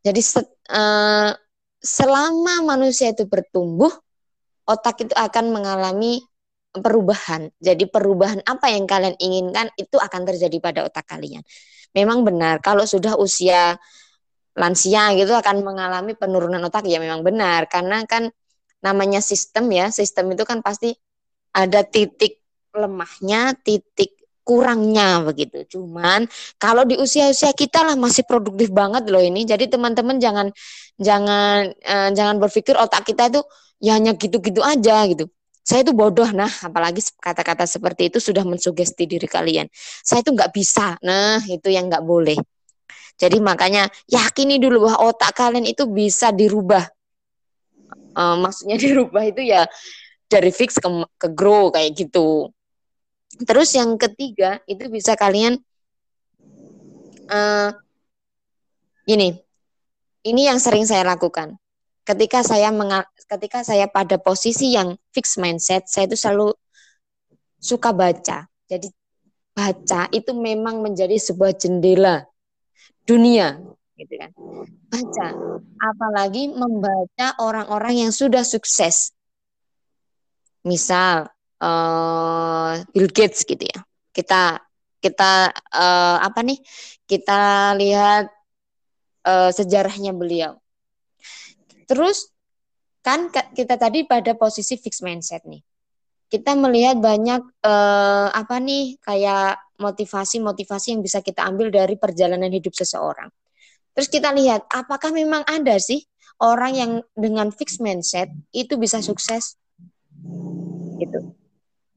[0.00, 0.20] Jadi
[0.72, 1.30] uh,
[1.84, 3.92] selama manusia itu bertumbuh,
[4.66, 6.24] otak itu akan mengalami
[6.80, 7.48] perubahan.
[7.60, 11.42] Jadi perubahan apa yang kalian inginkan itu akan terjadi pada otak kalian.
[11.96, 13.76] Memang benar kalau sudah usia
[14.56, 18.32] lansia gitu akan mengalami penurunan otak ya memang benar karena kan
[18.84, 20.94] namanya sistem ya, sistem itu kan pasti
[21.52, 22.40] ada titik
[22.76, 25.66] lemahnya, titik kurangnya begitu.
[25.76, 26.28] Cuman
[26.60, 29.42] kalau di usia-usia kita lah masih produktif banget loh ini.
[29.42, 30.46] Jadi teman-teman jangan
[31.00, 33.40] jangan eh, jangan berpikir otak kita itu
[33.82, 35.28] ya hanya gitu-gitu aja gitu
[35.66, 39.66] saya itu bodoh nah apalagi kata-kata seperti itu sudah mensugesti diri kalian.
[39.74, 42.38] Saya itu nggak bisa nah itu yang nggak boleh.
[43.18, 46.86] Jadi makanya yakini dulu bahwa otak kalian itu bisa dirubah.
[48.14, 49.66] Uh, maksudnya dirubah itu ya
[50.30, 50.86] dari fix ke,
[51.18, 52.54] ke grow kayak gitu.
[53.42, 55.58] Terus yang ketiga itu bisa kalian
[57.26, 57.74] uh,
[59.10, 59.34] ini
[60.22, 61.58] ini yang sering saya lakukan
[62.06, 62.70] ketika saya
[63.26, 66.54] ketika saya pada posisi yang fix mindset, saya itu selalu
[67.58, 68.46] suka baca.
[68.70, 68.88] Jadi
[69.50, 72.22] baca itu memang menjadi sebuah jendela
[73.02, 73.58] dunia,
[73.98, 74.30] gitu kan.
[74.86, 75.28] Baca,
[75.82, 79.10] apalagi membaca orang-orang yang sudah sukses.
[80.66, 81.30] Misal,
[81.62, 83.82] uh, Bill Gates gitu ya.
[84.14, 84.62] Kita
[85.02, 86.58] kita uh, apa nih?
[87.06, 88.26] Kita lihat
[89.26, 90.58] uh, sejarahnya beliau.
[91.86, 92.30] Terus
[93.06, 95.62] kan kita tadi pada posisi fixed mindset nih.
[96.26, 102.74] Kita melihat banyak uh, apa nih kayak motivasi-motivasi yang bisa kita ambil dari perjalanan hidup
[102.74, 103.30] seseorang.
[103.94, 106.02] Terus kita lihat apakah memang ada sih
[106.42, 109.54] orang yang dengan fixed mindset itu bisa sukses?
[110.98, 111.30] Gitu.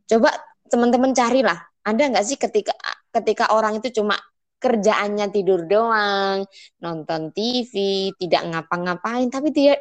[0.05, 0.29] Coba
[0.69, 2.77] teman-teman carilah, ada nggak sih ketika
[3.09, 4.13] ketika orang itu cuma
[4.59, 6.43] kerjaannya tidur doang,
[6.83, 7.73] nonton TV,
[8.19, 9.73] tidak ngapa-ngapain, tapi dia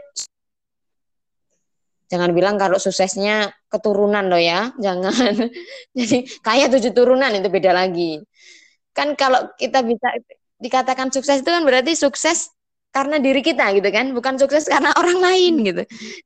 [2.09, 5.35] jangan bilang kalau suksesnya keturunan loh ya, jangan.
[5.99, 8.23] Jadi kaya tujuh turunan itu beda lagi.
[8.97, 10.09] Kan kalau kita bisa
[10.59, 12.51] dikatakan sukses itu kan berarti sukses
[12.88, 15.83] karena diri kita gitu kan, bukan sukses karena orang lain gitu.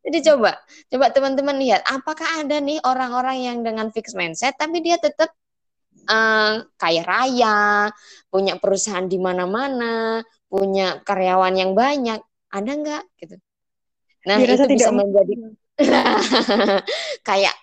[0.07, 4.97] Jadi coba, coba teman-teman lihat, apakah ada nih orang-orang yang dengan fixed mindset tapi dia
[5.03, 5.35] tetap
[6.09, 7.91] uh, kaya raya,
[8.29, 12.21] punya perusahaan di mana-mana, punya karyawan yang banyak,
[12.53, 13.37] ada nggak gitu?
[14.29, 15.35] Nah Dirasa itu bisa menjadi
[17.29, 17.55] kayak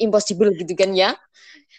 [0.00, 1.14] impossible gitu kan ya.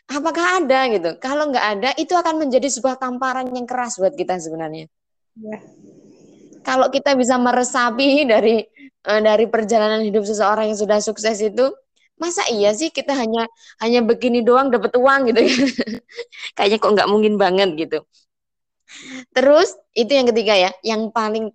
[0.10, 1.10] Apakah ada gitu?
[1.22, 4.90] Kalau nggak ada, itu akan menjadi sebuah tamparan yang keras buat kita sebenarnya.
[5.38, 5.58] Ya.
[6.66, 8.66] Kalau kita bisa meresapi dari
[9.06, 11.74] uh, dari perjalanan hidup seseorang yang sudah sukses itu,
[12.20, 13.48] masa iya sih kita hanya
[13.80, 15.60] hanya begini doang dapat uang gitu kan?
[16.56, 18.00] Kayaknya kok nggak mungkin banget gitu.
[19.32, 21.54] Terus itu yang ketiga ya yang paling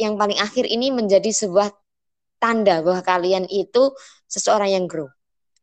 [0.00, 1.70] yang paling akhir ini menjadi sebuah
[2.42, 3.94] tanda bahwa kalian itu
[4.26, 5.06] seseorang yang grow.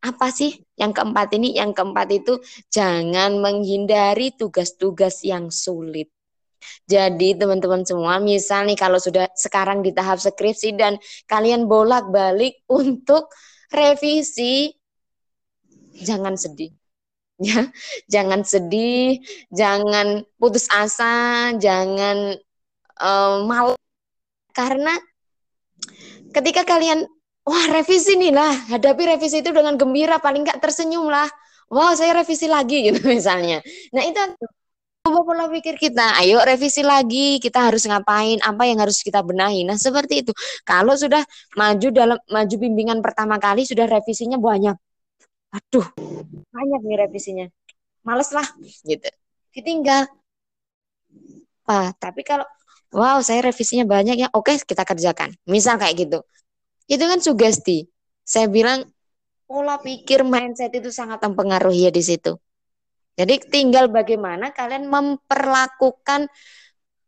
[0.00, 1.52] Apa sih yang keempat ini?
[1.60, 2.40] Yang keempat itu
[2.72, 6.08] jangan menghindari tugas-tugas yang sulit.
[6.88, 10.96] Jadi teman-teman semua, misal nih kalau sudah sekarang di tahap skripsi dan
[11.28, 13.32] kalian bolak-balik untuk
[13.70, 14.74] revisi.
[16.02, 16.70] Jangan sedih.
[17.40, 17.72] Ya
[18.04, 19.16] jangan sedih
[19.48, 22.36] jangan putus asa jangan
[23.00, 23.72] um, malu
[24.52, 24.92] karena
[26.36, 27.08] ketika kalian
[27.48, 31.32] wah revisi nih lah hadapi revisi itu dengan gembira paling nggak tersenyum lah
[31.72, 33.64] wow saya revisi lagi gitu misalnya.
[33.96, 34.20] Nah itu
[35.00, 36.20] ubah pola pikir kita.
[36.20, 39.64] Ayo revisi lagi, kita harus ngapain, apa yang harus kita benahi.
[39.64, 40.32] Nah, seperti itu.
[40.62, 41.24] Kalau sudah
[41.56, 44.76] maju dalam maju bimbingan pertama kali sudah revisinya banyak.
[45.50, 45.86] Aduh,
[46.52, 47.46] banyak nih revisinya.
[48.04, 48.46] Males lah
[48.86, 49.08] gitu.
[49.56, 50.06] Ditinggal.
[51.66, 52.46] Pak, tapi kalau
[52.94, 54.28] wow, saya revisinya banyak ya.
[54.36, 55.34] Oke, kita kerjakan.
[55.48, 56.18] Misal kayak gitu.
[56.86, 57.88] Itu kan sugesti.
[58.22, 58.86] Saya bilang
[59.50, 62.38] pola pikir mindset itu sangat mempengaruhi ya di situ.
[63.20, 66.24] Jadi tinggal bagaimana kalian memperlakukan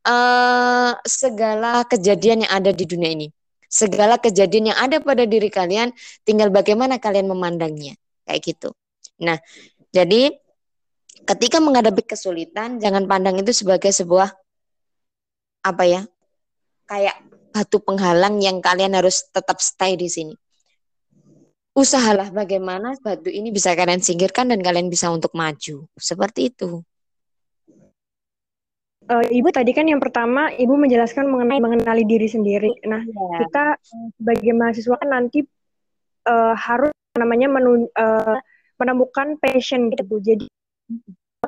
[0.04, 3.32] uh, segala kejadian yang ada di dunia ini.
[3.72, 5.96] Segala kejadian yang ada pada diri kalian,
[6.28, 7.96] tinggal bagaimana kalian memandangnya.
[8.28, 8.68] Kayak gitu.
[9.24, 9.40] Nah,
[9.88, 10.36] jadi
[11.24, 14.28] ketika menghadapi kesulitan, jangan pandang itu sebagai sebuah
[15.64, 16.04] apa ya?
[16.84, 17.16] Kayak
[17.56, 20.36] batu penghalang yang kalian harus tetap stay di sini
[21.72, 25.88] usahalah bagaimana batu ini bisa kalian singkirkan dan kalian bisa untuk maju.
[25.96, 26.84] Seperti itu.
[29.02, 32.70] Uh, Ibu tadi kan yang pertama Ibu menjelaskan mengenai mengenali diri sendiri.
[32.86, 33.38] Nah, ya.
[33.44, 33.64] kita
[34.14, 35.42] sebagai mahasiswa kan nanti
[36.28, 38.38] uh, harus namanya menu, uh,
[38.78, 40.22] menemukan passion gitu.
[40.22, 40.46] Jadi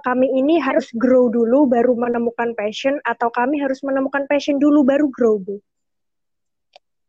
[0.02, 5.06] kami ini harus grow dulu baru menemukan passion atau kami harus menemukan passion dulu baru
[5.14, 5.62] grow, Bu?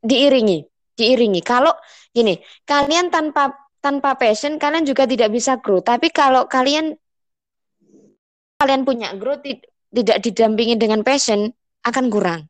[0.06, 1.44] Diiringi diiringi.
[1.44, 1.72] Kalau
[2.12, 3.54] gini, kalian tanpa
[3.84, 5.84] tanpa passion kalian juga tidak bisa grow.
[5.84, 6.98] Tapi kalau kalian
[8.58, 11.54] kalian punya grow tidak didampingi dengan passion
[11.86, 12.42] akan kurang.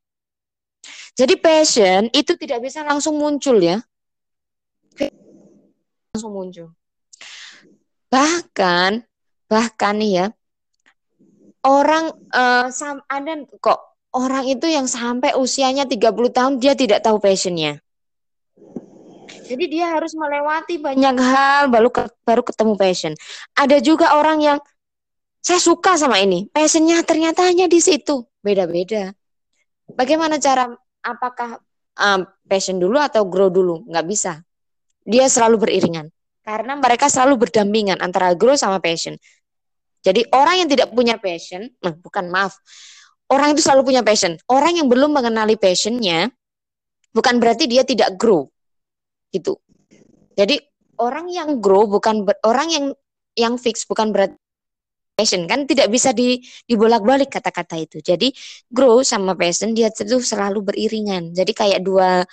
[1.16, 3.84] Jadi passion itu tidak bisa langsung muncul ya.
[6.16, 6.72] Langsung muncul.
[8.08, 9.04] Bahkan
[9.46, 10.32] bahkan ya
[11.66, 12.68] orang uh,
[13.10, 13.80] ada kok
[14.16, 17.85] orang itu yang sampai usianya 30 tahun dia tidak tahu passionnya.
[19.46, 23.14] Jadi dia harus melewati banyak hal baru ke, baru ketemu passion.
[23.54, 24.58] Ada juga orang yang
[25.46, 29.14] saya suka sama ini, passionnya ternyata hanya di situ, beda-beda.
[29.86, 30.74] Bagaimana cara?
[31.06, 31.62] Apakah
[32.02, 33.86] um, passion dulu atau grow dulu?
[33.86, 34.42] Nggak bisa.
[35.06, 36.10] Dia selalu beriringan
[36.42, 39.14] karena mereka selalu berdampingan antara grow sama passion.
[40.02, 42.58] Jadi orang yang tidak punya passion, nah, bukan maaf,
[43.30, 44.34] orang itu selalu punya passion.
[44.50, 46.34] Orang yang belum mengenali passionnya,
[47.14, 48.50] bukan berarti dia tidak grow
[49.36, 49.60] gitu.
[50.36, 50.60] Jadi
[51.00, 52.86] orang yang grow bukan ber, orang yang
[53.36, 54.32] yang fix bukan berat
[55.16, 58.04] passion kan tidak bisa di dibolak-balik kata-kata itu.
[58.04, 58.32] Jadi
[58.68, 61.32] grow sama passion dia itu selalu beriringan.
[61.32, 62.24] Jadi kayak dua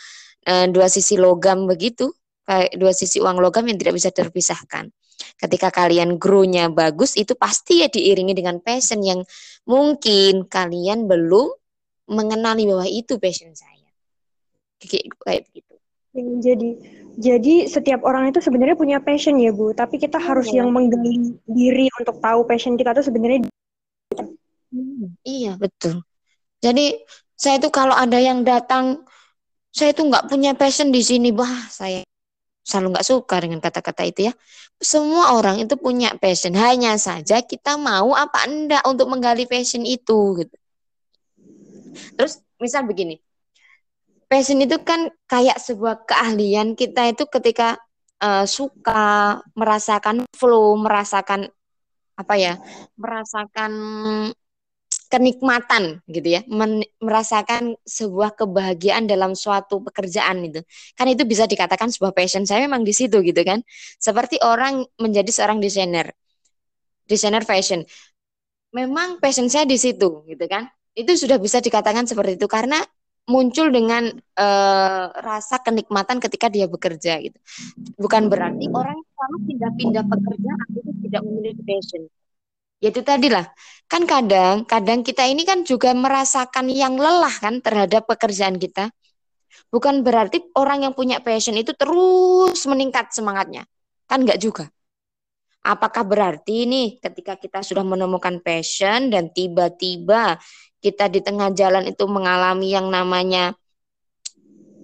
[0.47, 2.11] uh, dua sisi logam begitu,
[2.43, 4.91] kayak dua sisi uang logam yang tidak bisa terpisahkan.
[5.39, 9.23] Ketika kalian grow-nya bagus, itu pasti ya diiringi dengan passion yang
[9.71, 11.47] mungkin kalian belum
[12.11, 13.87] mengenali bahwa itu passion saya.
[14.83, 15.43] Kayak, kayak
[16.13, 16.39] begitu.
[16.45, 16.71] Jadi
[17.13, 20.65] jadi setiap orang itu sebenarnya punya passion ya Bu, tapi kita oh, harus ya.
[20.65, 23.39] yang menggali diri untuk tahu passion kita itu sebenarnya.
[24.73, 26.01] Hmm, iya betul.
[26.65, 26.97] Jadi
[27.37, 29.05] saya itu kalau ada yang datang,
[29.69, 32.01] saya itu nggak punya passion di sini, bah saya
[32.63, 34.33] selalu nggak suka dengan kata-kata itu ya.
[34.81, 40.41] Semua orang itu punya passion, hanya saja kita mau apa enggak untuk menggali passion itu
[40.41, 40.57] gitu.
[42.17, 43.21] Terus misal begini,
[44.33, 47.76] passion itu kan kayak sebuah keahlian kita itu ketika
[48.24, 51.53] uh, suka merasakan flow, merasakan
[52.16, 52.57] apa ya,
[52.97, 53.72] merasakan
[55.12, 60.64] kenikmatan gitu ya, men, merasakan sebuah kebahagiaan dalam suatu pekerjaan itu.
[60.97, 63.61] Kan itu bisa dikatakan sebuah passion saya memang di situ gitu kan.
[64.01, 66.09] Seperti orang menjadi seorang desainer.
[67.05, 67.85] Desainer fashion.
[68.72, 70.72] Memang passion saya di situ gitu kan.
[70.97, 72.80] Itu sudah bisa dikatakan seperti itu karena
[73.27, 77.39] muncul dengan uh, rasa kenikmatan ketika dia bekerja gitu.
[77.99, 82.03] Bukan berarti orang selalu pindah-pindah pekerjaan itu tidak memiliki passion.
[82.83, 83.47] Ya itu tadi lah.
[83.87, 88.91] Kan kadang kadang kita ini kan juga merasakan yang lelah kan terhadap pekerjaan kita.
[89.70, 93.62] Bukan berarti orang yang punya passion itu terus meningkat semangatnya.
[94.11, 94.66] Kan enggak juga.
[95.62, 100.43] Apakah berarti nih ketika kita sudah menemukan passion dan tiba-tiba
[100.83, 103.55] kita di tengah jalan itu mengalami yang namanya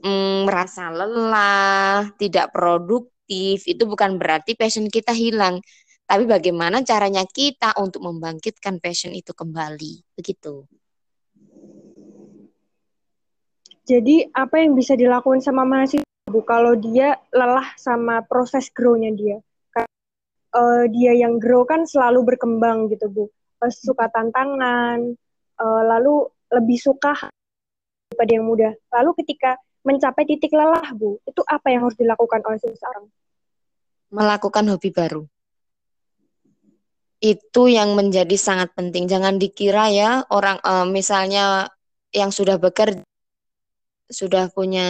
[0.07, 5.59] mm, merasa lelah, tidak produktif, itu bukan berarti passion kita hilang.
[6.09, 10.65] Tapi bagaimana caranya kita untuk membangkitkan passion itu kembali, begitu.
[13.85, 19.41] Jadi apa yang bisa dilakukan sama mahasiswa Bu kalau dia lelah sama proses grow-nya dia?
[20.49, 23.25] Uh, dia yang grow kan selalu berkembang gitu Bu.
[23.69, 25.19] suka tantangan,
[25.59, 27.29] uh, lalu lebih suka
[28.09, 28.73] daripada yang mudah.
[28.95, 33.07] Lalu ketika mencapai titik lelah, Bu, itu apa yang harus dilakukan oleh seseorang?
[34.09, 35.23] Melakukan hobi baru.
[37.19, 39.11] Itu yang menjadi sangat penting.
[39.11, 41.69] Jangan dikira ya orang uh, misalnya
[42.15, 43.05] yang sudah bekerja
[44.09, 44.89] sudah punya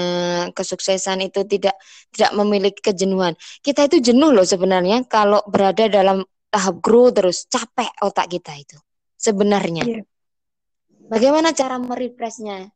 [0.55, 1.75] kesuksesan itu tidak
[2.15, 3.35] tidak memiliki kejenuhan.
[3.59, 6.23] Kita itu jenuh loh sebenarnya kalau berada dalam
[6.55, 8.79] tahap grow terus capek otak kita itu
[9.19, 9.85] sebenarnya.
[9.85, 10.07] Yeah.
[11.09, 12.69] Bagaimana cara merefreshnya?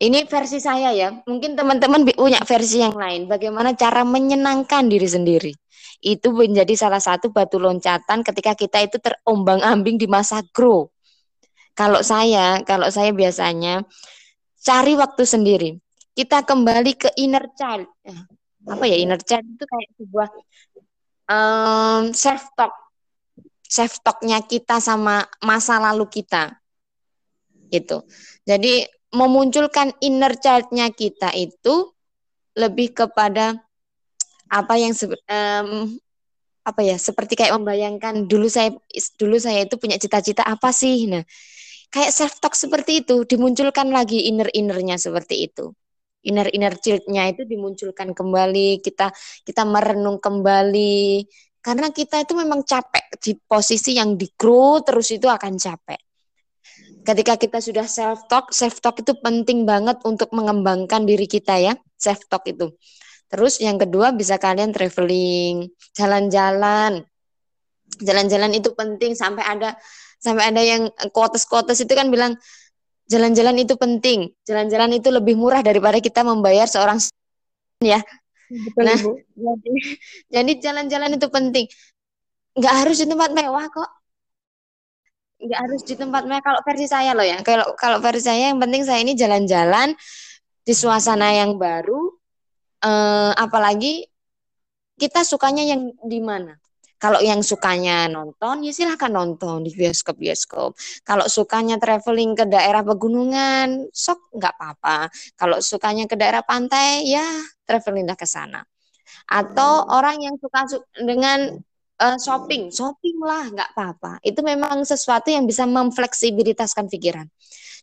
[0.00, 1.12] Ini versi saya ya.
[1.28, 3.28] Mungkin teman-teman punya versi yang lain.
[3.28, 5.52] Bagaimana cara menyenangkan diri sendiri?
[6.00, 10.88] Itu menjadi salah satu batu loncatan ketika kita itu terombang-ambing di masa grow.
[11.76, 13.84] Kalau saya, kalau saya biasanya
[14.64, 15.70] cari waktu sendiri.
[16.16, 17.84] Kita kembali ke inner child.
[18.00, 18.16] Eh,
[18.64, 20.28] apa ya inner child itu kayak sebuah
[21.28, 22.72] um, self talk
[23.70, 26.58] self talknya kita sama masa lalu kita.
[27.70, 28.02] Gitu.
[28.42, 28.82] Jadi
[29.14, 31.94] memunculkan inner child-nya kita itu
[32.58, 33.54] lebih kepada
[34.50, 34.90] apa yang
[35.30, 35.94] um,
[36.66, 38.74] apa ya seperti kayak membayangkan dulu saya
[39.14, 41.06] dulu saya itu punya cita-cita apa sih?
[41.06, 41.22] Nah
[41.94, 45.70] kayak self talk seperti itu dimunculkan lagi inner innernya seperti itu.
[46.26, 49.14] Inner inner child-nya itu dimunculkan kembali kita
[49.46, 51.24] kita merenung kembali
[51.60, 56.00] karena kita itu memang capek di posisi yang di grow terus itu akan capek.
[57.00, 61.72] Ketika kita sudah self talk, self talk itu penting banget untuk mengembangkan diri kita ya,
[61.96, 62.72] self talk itu.
[63.30, 67.04] Terus yang kedua bisa kalian traveling, jalan-jalan.
[68.00, 69.76] Jalan-jalan itu penting sampai ada
[70.20, 72.36] sampai ada yang quotes-quotes itu kan bilang
[73.08, 74.32] jalan-jalan itu penting.
[74.44, 77.00] Jalan-jalan itu lebih murah daripada kita membayar seorang
[77.80, 78.00] ya.
[78.50, 79.12] Betul, nah, Ibu.
[79.38, 79.72] jadi
[80.34, 81.66] jadi jalan-jalan itu penting.
[82.58, 83.90] Nggak harus di tempat mewah kok.
[85.40, 86.42] Nggak harus di tempat mewah.
[86.42, 87.38] Kalau versi saya loh ya.
[87.46, 89.94] Kalau kalau versi saya yang penting saya ini jalan-jalan
[90.66, 92.10] di suasana yang baru.
[92.80, 94.08] Eh, apalagi
[94.98, 96.58] kita sukanya yang di mana?
[97.00, 100.76] Kalau yang sukanya nonton, ya silahkan nonton di bioskop-bioskop.
[101.00, 105.08] Kalau sukanya traveling ke daerah pegunungan, sok nggak apa-apa.
[105.32, 107.24] Kalau sukanya ke daerah pantai, ya
[107.70, 108.66] travelinglah ke sana.
[109.30, 110.66] Atau orang yang suka
[110.98, 111.54] dengan
[112.02, 114.18] uh, shopping, shopping lah nggak apa-apa.
[114.26, 117.30] Itu memang sesuatu yang bisa memfleksibilitaskan pikiran.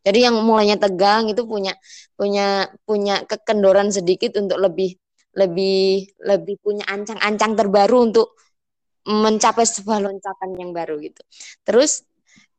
[0.03, 1.73] Jadi yang mulanya tegang itu punya
[2.19, 4.95] punya punya kekendoran sedikit untuk lebih
[5.37, 8.33] lebih lebih punya ancang-ancang terbaru untuk
[9.07, 11.21] mencapai sebuah loncatan yang baru gitu.
[11.63, 12.03] Terus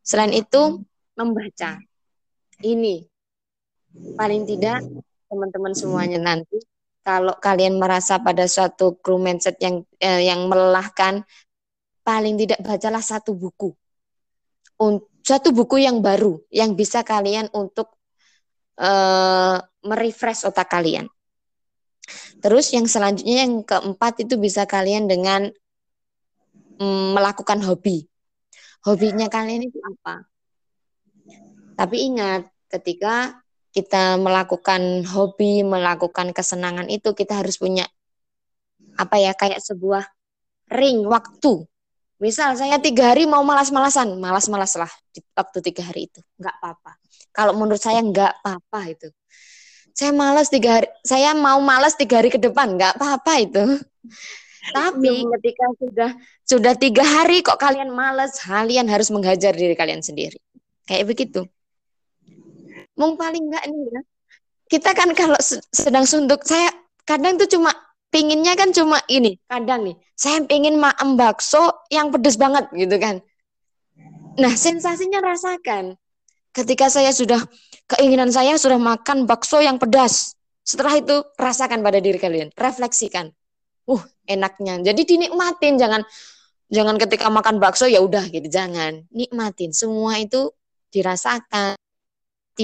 [0.01, 0.81] selain itu
[1.18, 1.76] membaca.
[2.59, 3.07] Ini
[4.18, 4.83] paling tidak
[5.29, 6.59] teman-teman semuanya nanti
[7.09, 11.24] kalau kalian merasa pada suatu crew mindset yang eh, yang melelahkan,
[12.04, 13.72] paling tidak bacalah satu buku.
[15.24, 17.96] Satu buku yang baru yang bisa kalian untuk
[18.76, 19.56] eh,
[19.88, 21.09] merefresh otak kalian.
[22.44, 25.48] Terus yang selanjutnya yang keempat itu bisa kalian dengan
[26.76, 28.04] mm, melakukan hobi.
[28.84, 30.28] Hobinya kalian itu apa?
[31.72, 33.40] Tapi ingat, ketika
[33.79, 37.87] kita melakukan hobi, melakukan kesenangan itu kita harus punya
[38.99, 40.03] apa ya kayak sebuah
[40.74, 41.62] ring waktu.
[42.18, 46.99] Misal saya tiga hari mau malas-malasan, malas-malas lah di waktu tiga hari itu, nggak apa-apa.
[47.31, 49.09] Kalau menurut saya nggak apa-apa itu.
[49.95, 53.62] Saya malas tiga hari, saya mau malas tiga hari ke depan, nggak apa-apa itu.
[54.74, 56.11] Tapi iya, ketika sudah
[56.43, 60.43] sudah tiga hari kok kalian malas, kalian harus menghajar diri kalian sendiri.
[60.91, 61.47] Kayak begitu.
[62.99, 64.01] Mung paling enggak nih ya.
[64.68, 65.38] Kita kan kalau
[65.72, 66.68] sedang sunduk, saya
[67.09, 67.72] kadang tuh cuma
[68.12, 73.24] pinginnya kan cuma ini, kadang nih, saya pingin maem bakso yang pedes banget gitu kan.
[74.36, 75.96] Nah, sensasinya rasakan.
[76.53, 77.40] Ketika saya sudah
[77.88, 80.36] keinginan saya sudah makan bakso yang pedas.
[80.68, 83.32] Setelah itu rasakan pada diri kalian, refleksikan.
[83.88, 84.84] Uh, enaknya.
[84.84, 86.05] Jadi dinikmatin, jangan
[86.68, 89.09] jangan ketika makan bakso ya udah gitu, jangan.
[89.09, 89.72] Nikmatin.
[89.72, 90.53] Semua itu
[90.92, 91.80] dirasakan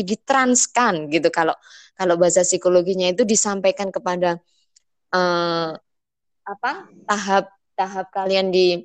[0.03, 1.31] ditranskan gitu.
[1.31, 1.55] Kalau
[1.95, 4.43] kalau bahasa psikologinya itu disampaikan kepada
[5.15, 5.71] uh,
[6.45, 6.73] apa
[7.07, 7.45] tahap
[7.79, 8.83] tahap kalian di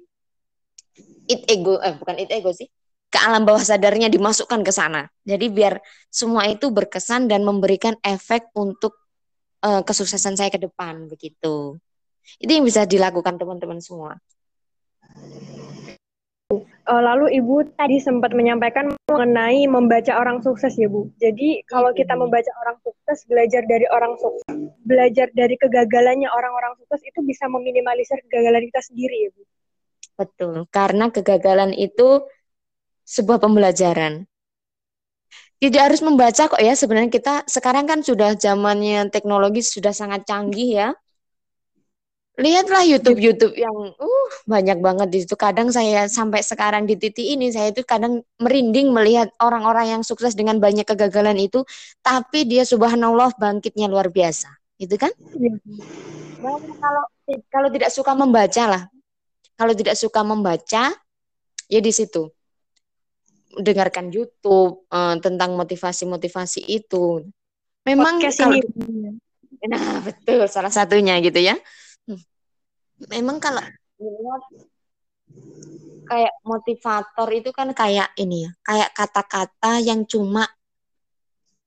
[1.26, 2.70] it ego eh bukan it ego sih
[3.10, 5.10] ke alam bawah sadarnya dimasukkan ke sana.
[5.26, 5.82] Jadi biar
[6.14, 8.94] semua itu berkesan dan memberikan efek untuk
[9.66, 11.82] uh, kesuksesan saya ke depan begitu.
[12.38, 14.22] Itu yang bisa dilakukan teman-teman semua
[16.50, 16.66] Uh,
[17.06, 21.06] lalu Ibu tadi sempat menyampaikan mengenai membaca orang sukses ya Bu.
[21.22, 27.06] Jadi kalau kita membaca orang sukses, belajar dari orang sukses, belajar dari kegagalannya orang-orang sukses
[27.06, 29.42] itu bisa meminimalisir kegagalan kita sendiri ya Bu.
[30.18, 32.26] Betul, karena kegagalan itu
[33.06, 34.26] sebuah pembelajaran.
[35.62, 40.82] Tidak harus membaca kok ya sebenarnya kita sekarang kan sudah zamannya teknologi sudah sangat canggih
[40.82, 40.90] ya
[42.40, 45.36] lihatlah YouTube YouTube yang uh banyak banget di situ.
[45.36, 50.34] Kadang saya sampai sekarang di titik ini saya itu kadang merinding melihat orang-orang yang sukses
[50.34, 51.68] dengan banyak kegagalan itu,
[52.00, 55.12] tapi dia subhanallah bangkitnya luar biasa, gitu kan?
[56.40, 57.04] Nah, kalau
[57.52, 58.84] kalau tidak suka membaca lah,
[59.60, 60.96] kalau tidak suka membaca,
[61.68, 62.32] ya di situ
[63.60, 67.28] dengarkan YouTube uh, tentang motivasi-motivasi itu.
[67.84, 69.20] Memang Podcast kalau, ini.
[69.68, 71.60] Nah, betul salah satunya gitu ya
[73.08, 73.64] memang kalau
[76.10, 80.44] kayak motivator itu kan kayak ini ya, kayak kata-kata yang cuma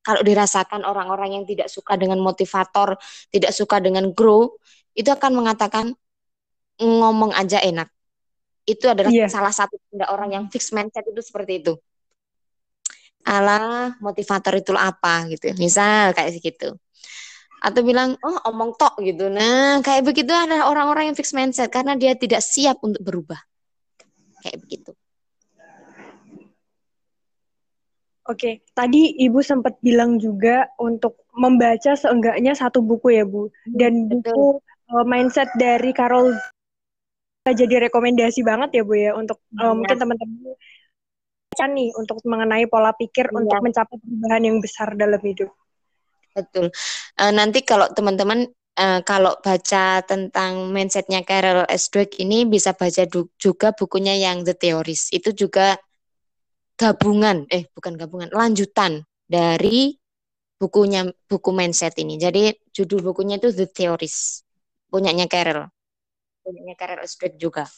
[0.03, 2.99] kalau dirasakan orang-orang yang tidak suka dengan motivator,
[3.31, 4.51] tidak suka dengan grow,
[4.99, 5.95] itu akan mengatakan
[6.83, 7.87] ngomong aja enak.
[8.67, 9.31] Itu adalah yeah.
[9.31, 11.75] salah satu tanda orang yang fix mindset itu seperti itu.
[13.23, 15.55] Alah, motivator itu apa gitu.
[15.55, 16.75] Misal kayak gitu
[17.63, 19.31] atau bilang oh omong tok gitu.
[19.31, 23.39] Nah, kayak begitu adalah orang-orang yang fix mindset karena dia tidak siap untuk berubah.
[24.43, 24.91] Kayak begitu.
[28.23, 33.51] Oke, tadi Ibu sempat bilang juga untuk membaca seenggaknya satu buku ya, Bu.
[33.67, 34.63] Dan buku
[34.95, 36.31] uh, mindset dari Carol
[37.43, 40.55] jadi rekomendasi banget ya, Bu ya untuk uh, mungkin teman-teman
[41.53, 43.35] nih untuk mengenai pola pikir ya.
[43.37, 45.51] untuk mencapai perubahan yang besar dalam hidup.
[46.33, 46.73] Betul.
[47.21, 48.49] Uh, nanti kalau teman-teman
[48.81, 51.93] uh, kalau baca tentang mindsetnya Carol S.
[51.93, 53.05] Dweck ini bisa baca
[53.37, 55.13] juga bukunya yang The Theories.
[55.13, 55.77] Itu juga
[56.81, 59.95] gabungan, eh bukan gabungan, lanjutan dari
[60.57, 62.17] bukunya buku mindset ini.
[62.17, 64.41] Jadi judul bukunya itu The Theories.
[64.89, 65.69] Punyanya Carol.
[66.45, 67.21] Punyanya Carol S.
[67.21, 67.69] Dweck juga.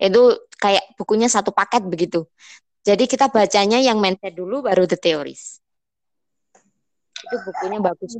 [0.00, 2.24] Itu kayak bukunya satu paket begitu.
[2.82, 5.61] Jadi kita bacanya yang mindset dulu baru The Theories
[7.26, 8.18] itu bukunya bagus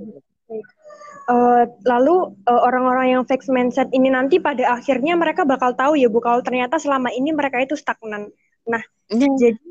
[1.31, 6.11] Uh, lalu eh, orang-orang yang fixed mindset ini nanti pada akhirnya mereka bakal tahu ya
[6.11, 8.27] Bu kalau ternyata selama ini mereka itu stagnan.
[8.67, 9.39] Nah, mm.
[9.39, 9.63] jadi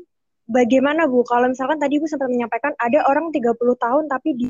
[0.48, 4.46] bagaimana Bu kalau misalkan tadi Bu sempat menyampaikan ada orang 30 tahun tapi di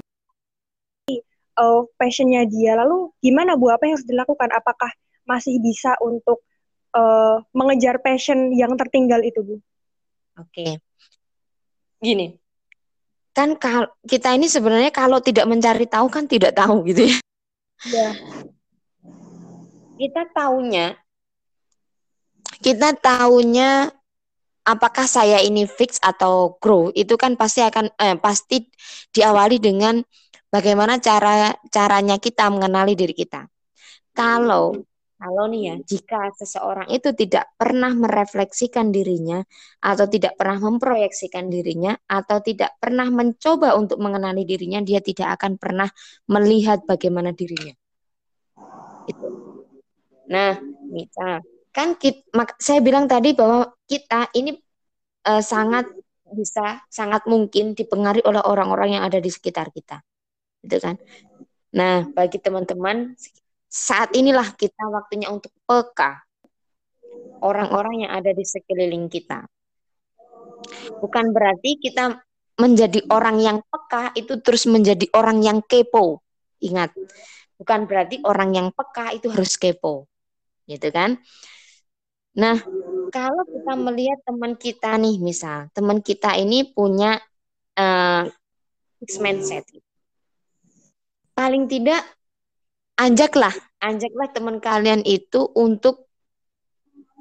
[1.58, 2.78] uh, passionnya dia.
[2.78, 4.54] Lalu gimana Bu apa yang harus dilakukan?
[4.54, 4.94] Apakah
[5.26, 6.46] masih bisa untuk
[6.94, 9.56] uh, mengejar passion yang tertinggal itu Bu?
[10.38, 10.54] Oke.
[10.54, 10.72] Okay.
[12.02, 12.34] Gini,
[13.32, 13.56] kan
[14.04, 17.18] kita ini sebenarnya kalau tidak mencari tahu kan tidak tahu gitu ya.
[17.88, 18.10] Ya.
[19.96, 21.02] Kita tahunya
[22.62, 23.90] kita tahunya
[24.62, 28.70] apakah saya ini fix atau grow itu kan pasti akan eh, pasti
[29.10, 29.98] diawali dengan
[30.52, 33.50] bagaimana cara caranya kita mengenali diri kita.
[34.14, 34.78] Kalau
[35.22, 39.38] kalau nih ya, jika seseorang itu tidak pernah merefleksikan dirinya
[39.78, 45.62] atau tidak pernah memproyeksikan dirinya atau tidak pernah mencoba untuk mengenali dirinya, dia tidak akan
[45.62, 45.86] pernah
[46.26, 47.70] melihat bagaimana dirinya.
[49.06, 49.26] Itu.
[50.26, 50.58] Nah,
[50.90, 51.38] misal
[51.70, 52.26] kan kita,
[52.58, 54.58] saya bilang tadi bahwa kita ini
[55.30, 55.86] uh, sangat
[56.34, 60.02] bisa sangat mungkin dipengaruhi oleh orang-orang yang ada di sekitar kita.
[60.66, 60.98] Gitu kan?
[61.78, 63.14] Nah, bagi teman-teman
[63.72, 66.20] saat inilah kita waktunya untuk peka
[67.40, 69.48] orang-orang yang ada di sekeliling kita.
[71.00, 72.20] Bukan berarti kita
[72.60, 76.20] menjadi orang yang peka itu terus menjadi orang yang kepo.
[76.60, 76.92] Ingat,
[77.56, 80.04] bukan berarti orang yang peka itu harus kepo.
[80.68, 81.16] Gitu kan?
[82.36, 82.60] Nah,
[83.08, 87.18] kalau kita melihat teman kita nih, misal teman kita ini punya
[87.80, 88.28] uh,
[89.00, 89.64] fixed mindset.
[91.32, 92.04] Paling tidak
[92.98, 96.08] ajaklah, ajaklah teman kalian itu untuk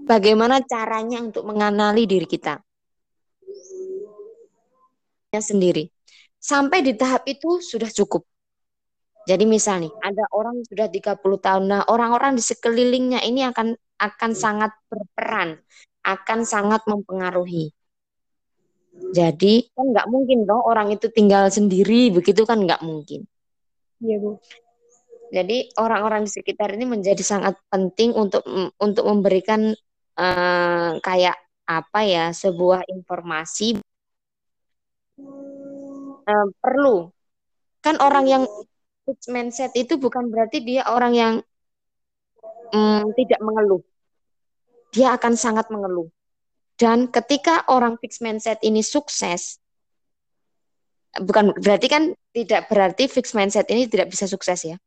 [0.03, 2.59] bagaimana caranya untuk mengenali diri kita
[5.39, 5.87] sendiri.
[6.41, 8.27] Sampai di tahap itu sudah cukup.
[9.29, 14.73] Jadi misalnya ada orang sudah 30 tahun, nah orang-orang di sekelilingnya ini akan akan sangat
[14.89, 15.61] berperan,
[16.01, 17.69] akan sangat mempengaruhi.
[19.13, 23.29] Jadi kan nggak mungkin dong orang itu tinggal sendiri, begitu kan nggak mungkin.
[24.01, 24.41] Iya bu.
[25.31, 28.43] Jadi orang-orang di sekitar ini menjadi sangat penting untuk
[28.83, 29.71] untuk memberikan
[30.19, 33.79] uh, kayak apa ya sebuah informasi.
[36.27, 37.09] Uh, perlu.
[37.79, 38.43] Kan orang yang
[39.07, 41.33] fixed mindset itu bukan berarti dia orang yang
[42.75, 43.81] um, tidak mengeluh.
[44.91, 46.11] Dia akan sangat mengeluh.
[46.75, 49.61] Dan ketika orang fixed mindset ini sukses
[51.19, 54.79] bukan berarti kan tidak berarti fixed mindset ini tidak bisa sukses ya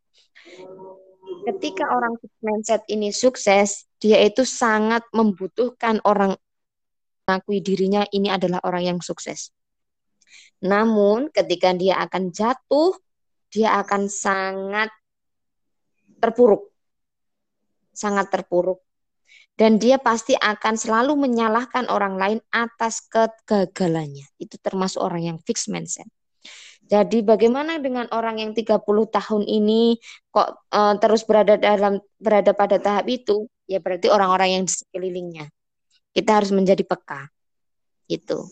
[1.45, 6.37] ketika orang mindset ini sukses, dia itu sangat membutuhkan orang
[7.25, 9.53] mengakui dirinya ini adalah orang yang sukses.
[10.61, 12.97] Namun ketika dia akan jatuh,
[13.53, 14.93] dia akan sangat
[16.21, 16.73] terpuruk.
[17.93, 18.81] Sangat terpuruk.
[19.55, 24.27] Dan dia pasti akan selalu menyalahkan orang lain atas kegagalannya.
[24.35, 26.11] Itu termasuk orang yang fixed mindset.
[26.85, 29.97] Jadi bagaimana dengan orang yang 30 tahun ini
[30.29, 33.49] kok uh, terus berada dalam berada pada tahap itu?
[33.65, 35.49] Ya berarti orang-orang yang di sekelilingnya.
[36.13, 37.33] Kita harus menjadi peka.
[38.05, 38.45] Itu.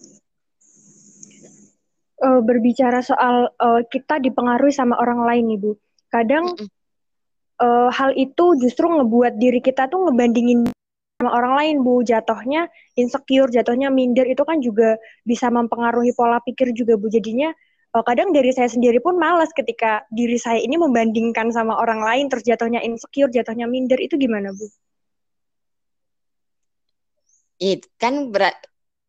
[2.23, 5.71] Uh, berbicara soal uh, kita dipengaruhi sama orang lain, Ibu.
[6.09, 6.71] Kadang mm -mm.
[7.63, 10.67] Uh, hal itu justru ngebuat diri kita tuh ngebandingin
[11.23, 12.03] sama orang lain, Bu.
[12.03, 12.67] Jatuhnya
[12.99, 17.07] insecure, jatuhnya minder itu kan juga bisa mempengaruhi pola pikir juga, Bu.
[17.07, 17.55] Jadinya
[18.01, 22.41] kadang dari saya sendiri pun malas ketika diri saya ini membandingkan sama orang lain terus
[22.41, 24.65] jatuhnya insecure, jatuhnya minder itu gimana Bu?
[27.61, 28.57] Itu kan berat.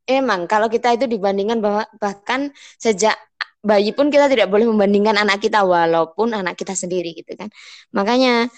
[0.03, 3.15] Emang kalau kita itu dibandingkan bahwa bahkan sejak
[3.63, 7.47] bayi pun kita tidak boleh membandingkan anak kita walaupun anak kita sendiri gitu kan.
[7.95, 8.51] Makanya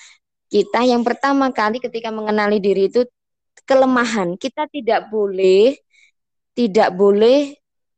[0.50, 3.06] kita yang pertama kali ketika mengenali diri itu
[3.70, 5.78] kelemahan, kita tidak boleh
[6.58, 7.54] tidak boleh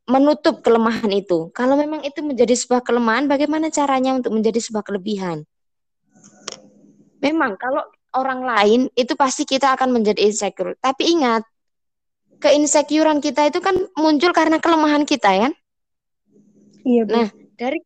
[0.08, 1.52] menutup kelemahan itu.
[1.52, 5.44] Kalau memang itu menjadi sebuah kelemahan, bagaimana caranya untuk menjadi sebuah kelebihan?
[7.20, 7.84] Memang kalau
[8.16, 10.72] orang lain itu pasti kita akan menjadi insecure.
[10.80, 11.44] Tapi ingat,
[12.40, 15.48] keinsecurean kita itu kan muncul karena kelemahan kita ya.
[16.88, 17.02] Iya.
[17.04, 17.12] Bu.
[17.12, 17.28] Nah,
[17.60, 17.78] dari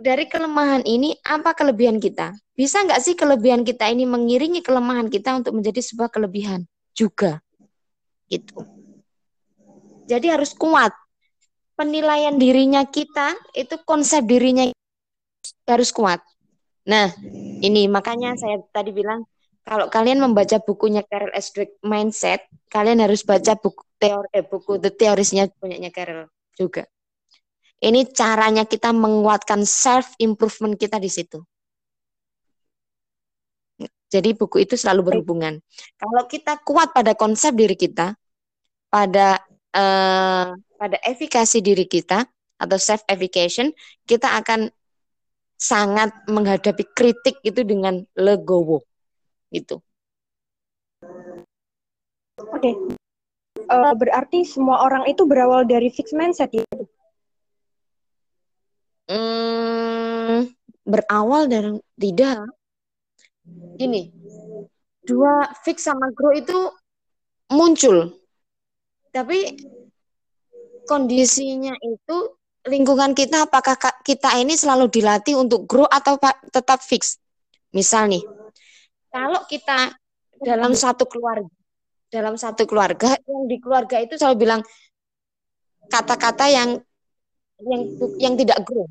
[0.00, 2.32] dari kelemahan ini apa kelebihan kita?
[2.56, 6.64] Bisa nggak sih kelebihan kita ini mengiringi kelemahan kita untuk menjadi sebuah kelebihan
[6.96, 7.44] juga?
[8.32, 8.64] Gitu.
[10.06, 10.94] Jadi harus kuat
[11.76, 14.66] penilaian dirinya kita itu konsep dirinya
[15.68, 16.24] harus kuat.
[16.88, 17.12] Nah,
[17.60, 19.26] ini makanya saya tadi bilang
[19.66, 21.50] kalau kalian membaca bukunya Carol S.
[21.50, 26.86] Dweck Mindset, kalian harus baca buku teori eh, buku The Theories-nya punyanya Carol juga.
[27.76, 31.44] Ini caranya kita menguatkan self improvement kita di situ.
[34.06, 35.58] Jadi buku itu selalu berhubungan.
[35.98, 38.14] Kalau kita kuat pada konsep diri kita,
[38.86, 39.42] pada
[39.74, 42.24] uh, pada efikasi diri kita
[42.56, 43.72] atau self effication,
[44.08, 44.72] kita akan
[45.56, 48.84] sangat menghadapi kritik itu dengan legowo.
[49.52, 49.80] Itu.
[52.36, 52.60] Oke.
[52.60, 52.74] Okay.
[53.66, 56.62] Uh, eh, berarti semua orang itu berawal dari fixed mindset ya?
[59.08, 60.52] Hmm,
[60.84, 62.46] berawal dari tidak.
[63.80, 64.10] Ini
[65.06, 66.58] dua fix sama grow itu
[67.54, 68.18] muncul.
[69.14, 69.56] Tapi
[70.86, 72.16] kondisinya itu
[72.66, 76.18] lingkungan kita apakah kita ini selalu dilatih untuk grow atau
[76.50, 77.18] tetap fix.
[77.74, 78.24] Misal nih,
[79.10, 79.92] kalau kita
[80.42, 81.50] dalam satu keluarga,
[82.08, 84.60] dalam satu keluarga yang di keluarga itu selalu bilang
[85.90, 86.70] kata-kata yang
[87.62, 87.82] yang
[88.18, 88.86] yang tidak grow.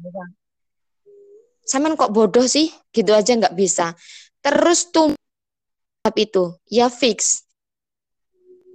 [1.65, 3.97] Saman kok bodoh sih, gitu aja nggak bisa.
[4.45, 5.17] Terus tumbuh
[6.13, 7.41] itu ya fix.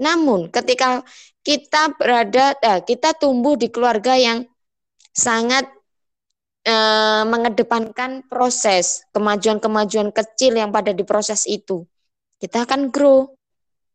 [0.02, 1.06] Namun ketika
[1.40, 4.44] kita berada, eh, kita tumbuh di keluarga yang
[5.10, 5.66] sangat
[6.60, 11.88] eh, mengedepankan proses kemajuan-kemajuan kecil yang pada di proses itu,
[12.36, 13.32] kita akan grow.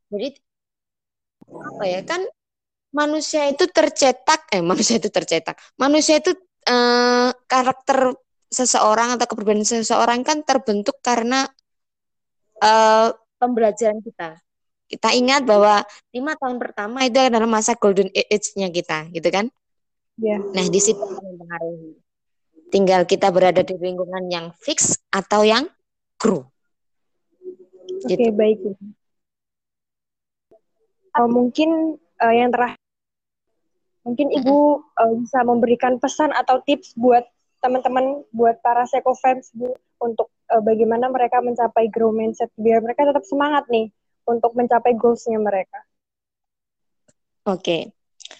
[0.09, 0.33] Jadi
[1.45, 2.25] apa ya kan
[2.89, 6.33] manusia itu tercetak, eh manusia itu tercetak, manusia itu
[6.65, 8.17] eh, karakter
[8.49, 11.43] seseorang atau kepribadian seseorang kan terbentuk karena
[12.63, 14.39] uh, pembelajaran kita.
[14.86, 15.81] Kita ingat bahwa
[16.13, 19.49] lima tahun pertama itu adalah masa golden age-nya kita, gitu kan?
[20.21, 20.39] Yeah.
[20.53, 21.97] Nah, di situ mempengaruhi.
[22.69, 25.65] Tinggal kita berada di lingkungan yang fix atau yang
[26.21, 26.45] grow.
[26.45, 28.36] Oke, okay, gitu.
[28.36, 28.57] baik.
[31.15, 32.81] Uh, mungkin uh, yang terakhir,
[34.03, 37.25] mungkin Ibu uh, bisa memberikan pesan atau tips buat
[37.63, 38.86] teman-teman, buat para
[39.17, 43.89] fans Bu, untuk uh, bagaimana mereka mencapai grow mindset biar mereka tetap semangat nih
[44.26, 45.86] untuk mencapai goalsnya mereka.
[47.45, 47.93] Oke,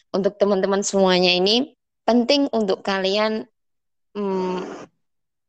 [0.09, 3.45] untuk teman-teman semuanya ini penting untuk kalian
[4.17, 4.61] hmm,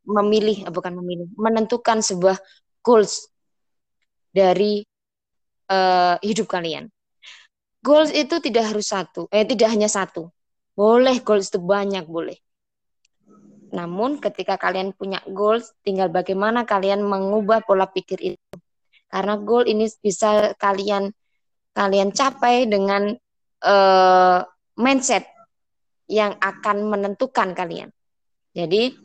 [0.05, 2.37] memilih, eh, bukan memilih, menentukan sebuah
[2.85, 3.27] goals
[4.31, 4.85] dari
[5.73, 6.87] uh, hidup kalian.
[7.81, 10.29] Goals itu tidak harus satu, eh tidak hanya satu.
[10.77, 12.37] Boleh goals itu banyak, boleh.
[13.73, 18.55] Namun ketika kalian punya goals, tinggal bagaimana kalian mengubah pola pikir itu.
[19.07, 21.11] Karena goal ini bisa kalian
[21.71, 23.13] kalian capai dengan
[23.63, 24.39] uh,
[24.75, 25.29] mindset
[26.09, 27.89] yang akan menentukan kalian.
[28.51, 28.95] Jadi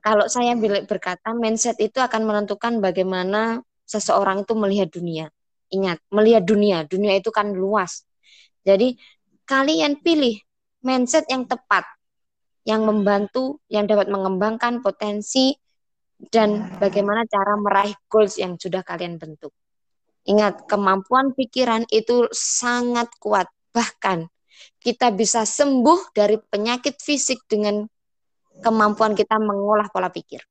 [0.00, 5.26] kalau saya berkata mindset itu akan menentukan bagaimana seseorang itu melihat dunia.
[5.70, 8.04] Ingat, melihat dunia, dunia itu kan luas.
[8.66, 8.98] Jadi
[9.46, 10.36] kalian pilih
[10.82, 11.86] mindset yang tepat
[12.64, 15.56] yang membantu, yang dapat mengembangkan potensi
[16.28, 19.56] dan bagaimana cara meraih goals yang sudah kalian bentuk.
[20.28, 23.48] Ingat, kemampuan pikiran itu sangat kuat.
[23.72, 24.28] Bahkan
[24.76, 27.88] kita bisa sembuh dari penyakit fisik dengan
[28.60, 30.44] kemampuan kita mengolah pola pikir.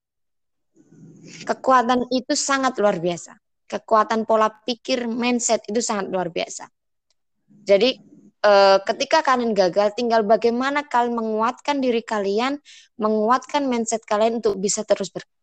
[1.45, 3.37] Kekuatan itu sangat luar biasa.
[3.69, 6.65] Kekuatan pola pikir, mindset itu sangat luar biasa.
[7.69, 8.01] Jadi
[8.41, 12.57] uh, ketika kalian gagal, tinggal bagaimana kalian menguatkan diri kalian,
[12.97, 15.38] menguatkan mindset kalian untuk bisa terus berkembang.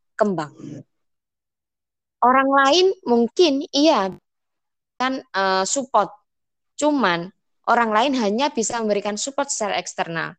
[2.25, 4.11] Orang lain mungkin iya
[4.97, 6.09] kan uh, support,
[6.81, 7.29] cuman
[7.69, 10.35] orang lain hanya bisa memberikan support secara eksternal.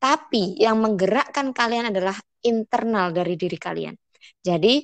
[0.00, 3.92] Tapi yang menggerakkan kalian adalah internal dari diri kalian.
[4.40, 4.80] Jadi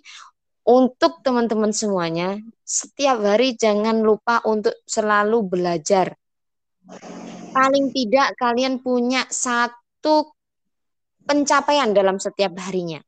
[0.68, 6.12] untuk teman-teman semuanya, setiap hari jangan lupa untuk selalu belajar
[7.54, 10.34] paling tidak kalian punya satu
[11.24, 13.00] pencapaian dalam setiap harinya.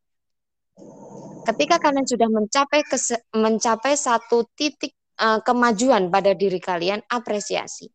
[1.47, 2.83] Ketika kalian sudah mencapai
[3.31, 4.93] mencapai satu titik
[5.23, 7.87] uh, kemajuan pada diri kalian, apresiasi.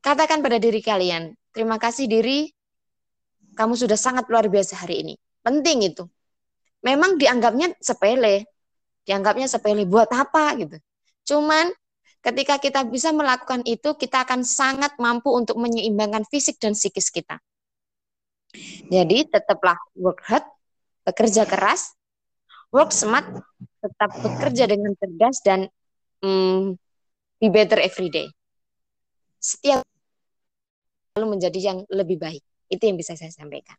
[0.00, 2.48] Katakan pada diri kalian, terima kasih diri,
[3.58, 5.14] kamu sudah sangat luar biasa hari ini.
[5.42, 6.06] Penting itu.
[6.80, 8.48] Memang dianggapnya sepele,
[9.04, 10.76] dianggapnya sepele buat apa gitu.
[11.28, 11.68] Cuman
[12.20, 17.40] Ketika kita bisa melakukan itu, kita akan sangat mampu untuk menyeimbangkan fisik dan psikis kita.
[18.92, 20.44] Jadi tetaplah work hard,
[21.04, 21.94] bekerja keras,
[22.70, 23.26] work smart,
[23.80, 25.60] tetap bekerja dengan cerdas dan
[26.22, 26.76] um,
[27.40, 28.28] be better every day.
[29.40, 29.80] Setiap
[31.16, 32.44] lalu menjadi yang lebih baik.
[32.70, 33.74] Itu yang bisa saya sampaikan.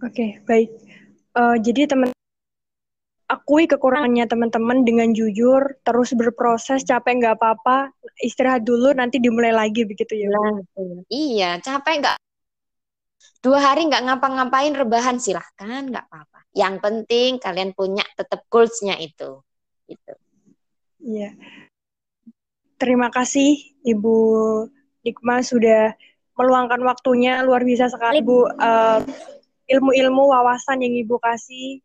[0.00, 0.70] Oke, okay, baik.
[1.36, 2.08] Uh, jadi teman
[3.26, 7.90] akui kekurangannya teman-teman dengan jujur, terus berproses, capek nggak apa-apa,
[8.22, 10.30] istirahat dulu, nanti dimulai lagi begitu ya.
[10.30, 10.62] Nah,
[11.10, 12.16] iya, capek nggak
[13.44, 16.40] dua hari nggak ngapa-ngapain rebahan silahkan nggak apa-apa.
[16.56, 19.40] Yang penting kalian punya tetap goalsnya itu.
[19.86, 20.14] Itu.
[21.02, 21.36] Iya.
[22.76, 23.56] Terima kasih
[23.86, 24.16] Ibu
[25.00, 25.96] Dikma sudah
[26.36, 28.44] meluangkan waktunya luar biasa sekali Bu.
[28.60, 29.00] Uh,
[29.66, 31.80] ilmu-ilmu wawasan yang Ibu kasih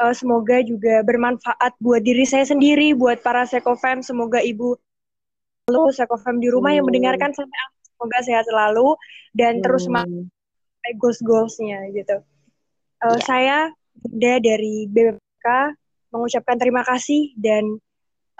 [0.00, 4.00] uh, semoga juga bermanfaat buat diri saya sendiri, buat para Sekofem.
[4.00, 4.76] Semoga Ibu
[5.68, 7.58] selalu Sekofem di rumah yang mendengarkan sampai
[8.00, 8.96] semoga sehat selalu
[9.36, 9.62] dan hmm.
[9.68, 12.24] terus sampai goals-goalsnya gitu.
[13.04, 13.20] Uh, yeah.
[13.28, 13.58] Saya
[14.08, 15.76] udah dari BPK
[16.08, 17.76] mengucapkan terima kasih dan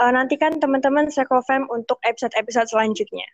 [0.01, 3.29] uh, nantikan teman-teman Sekofem untuk episode-episode selanjutnya.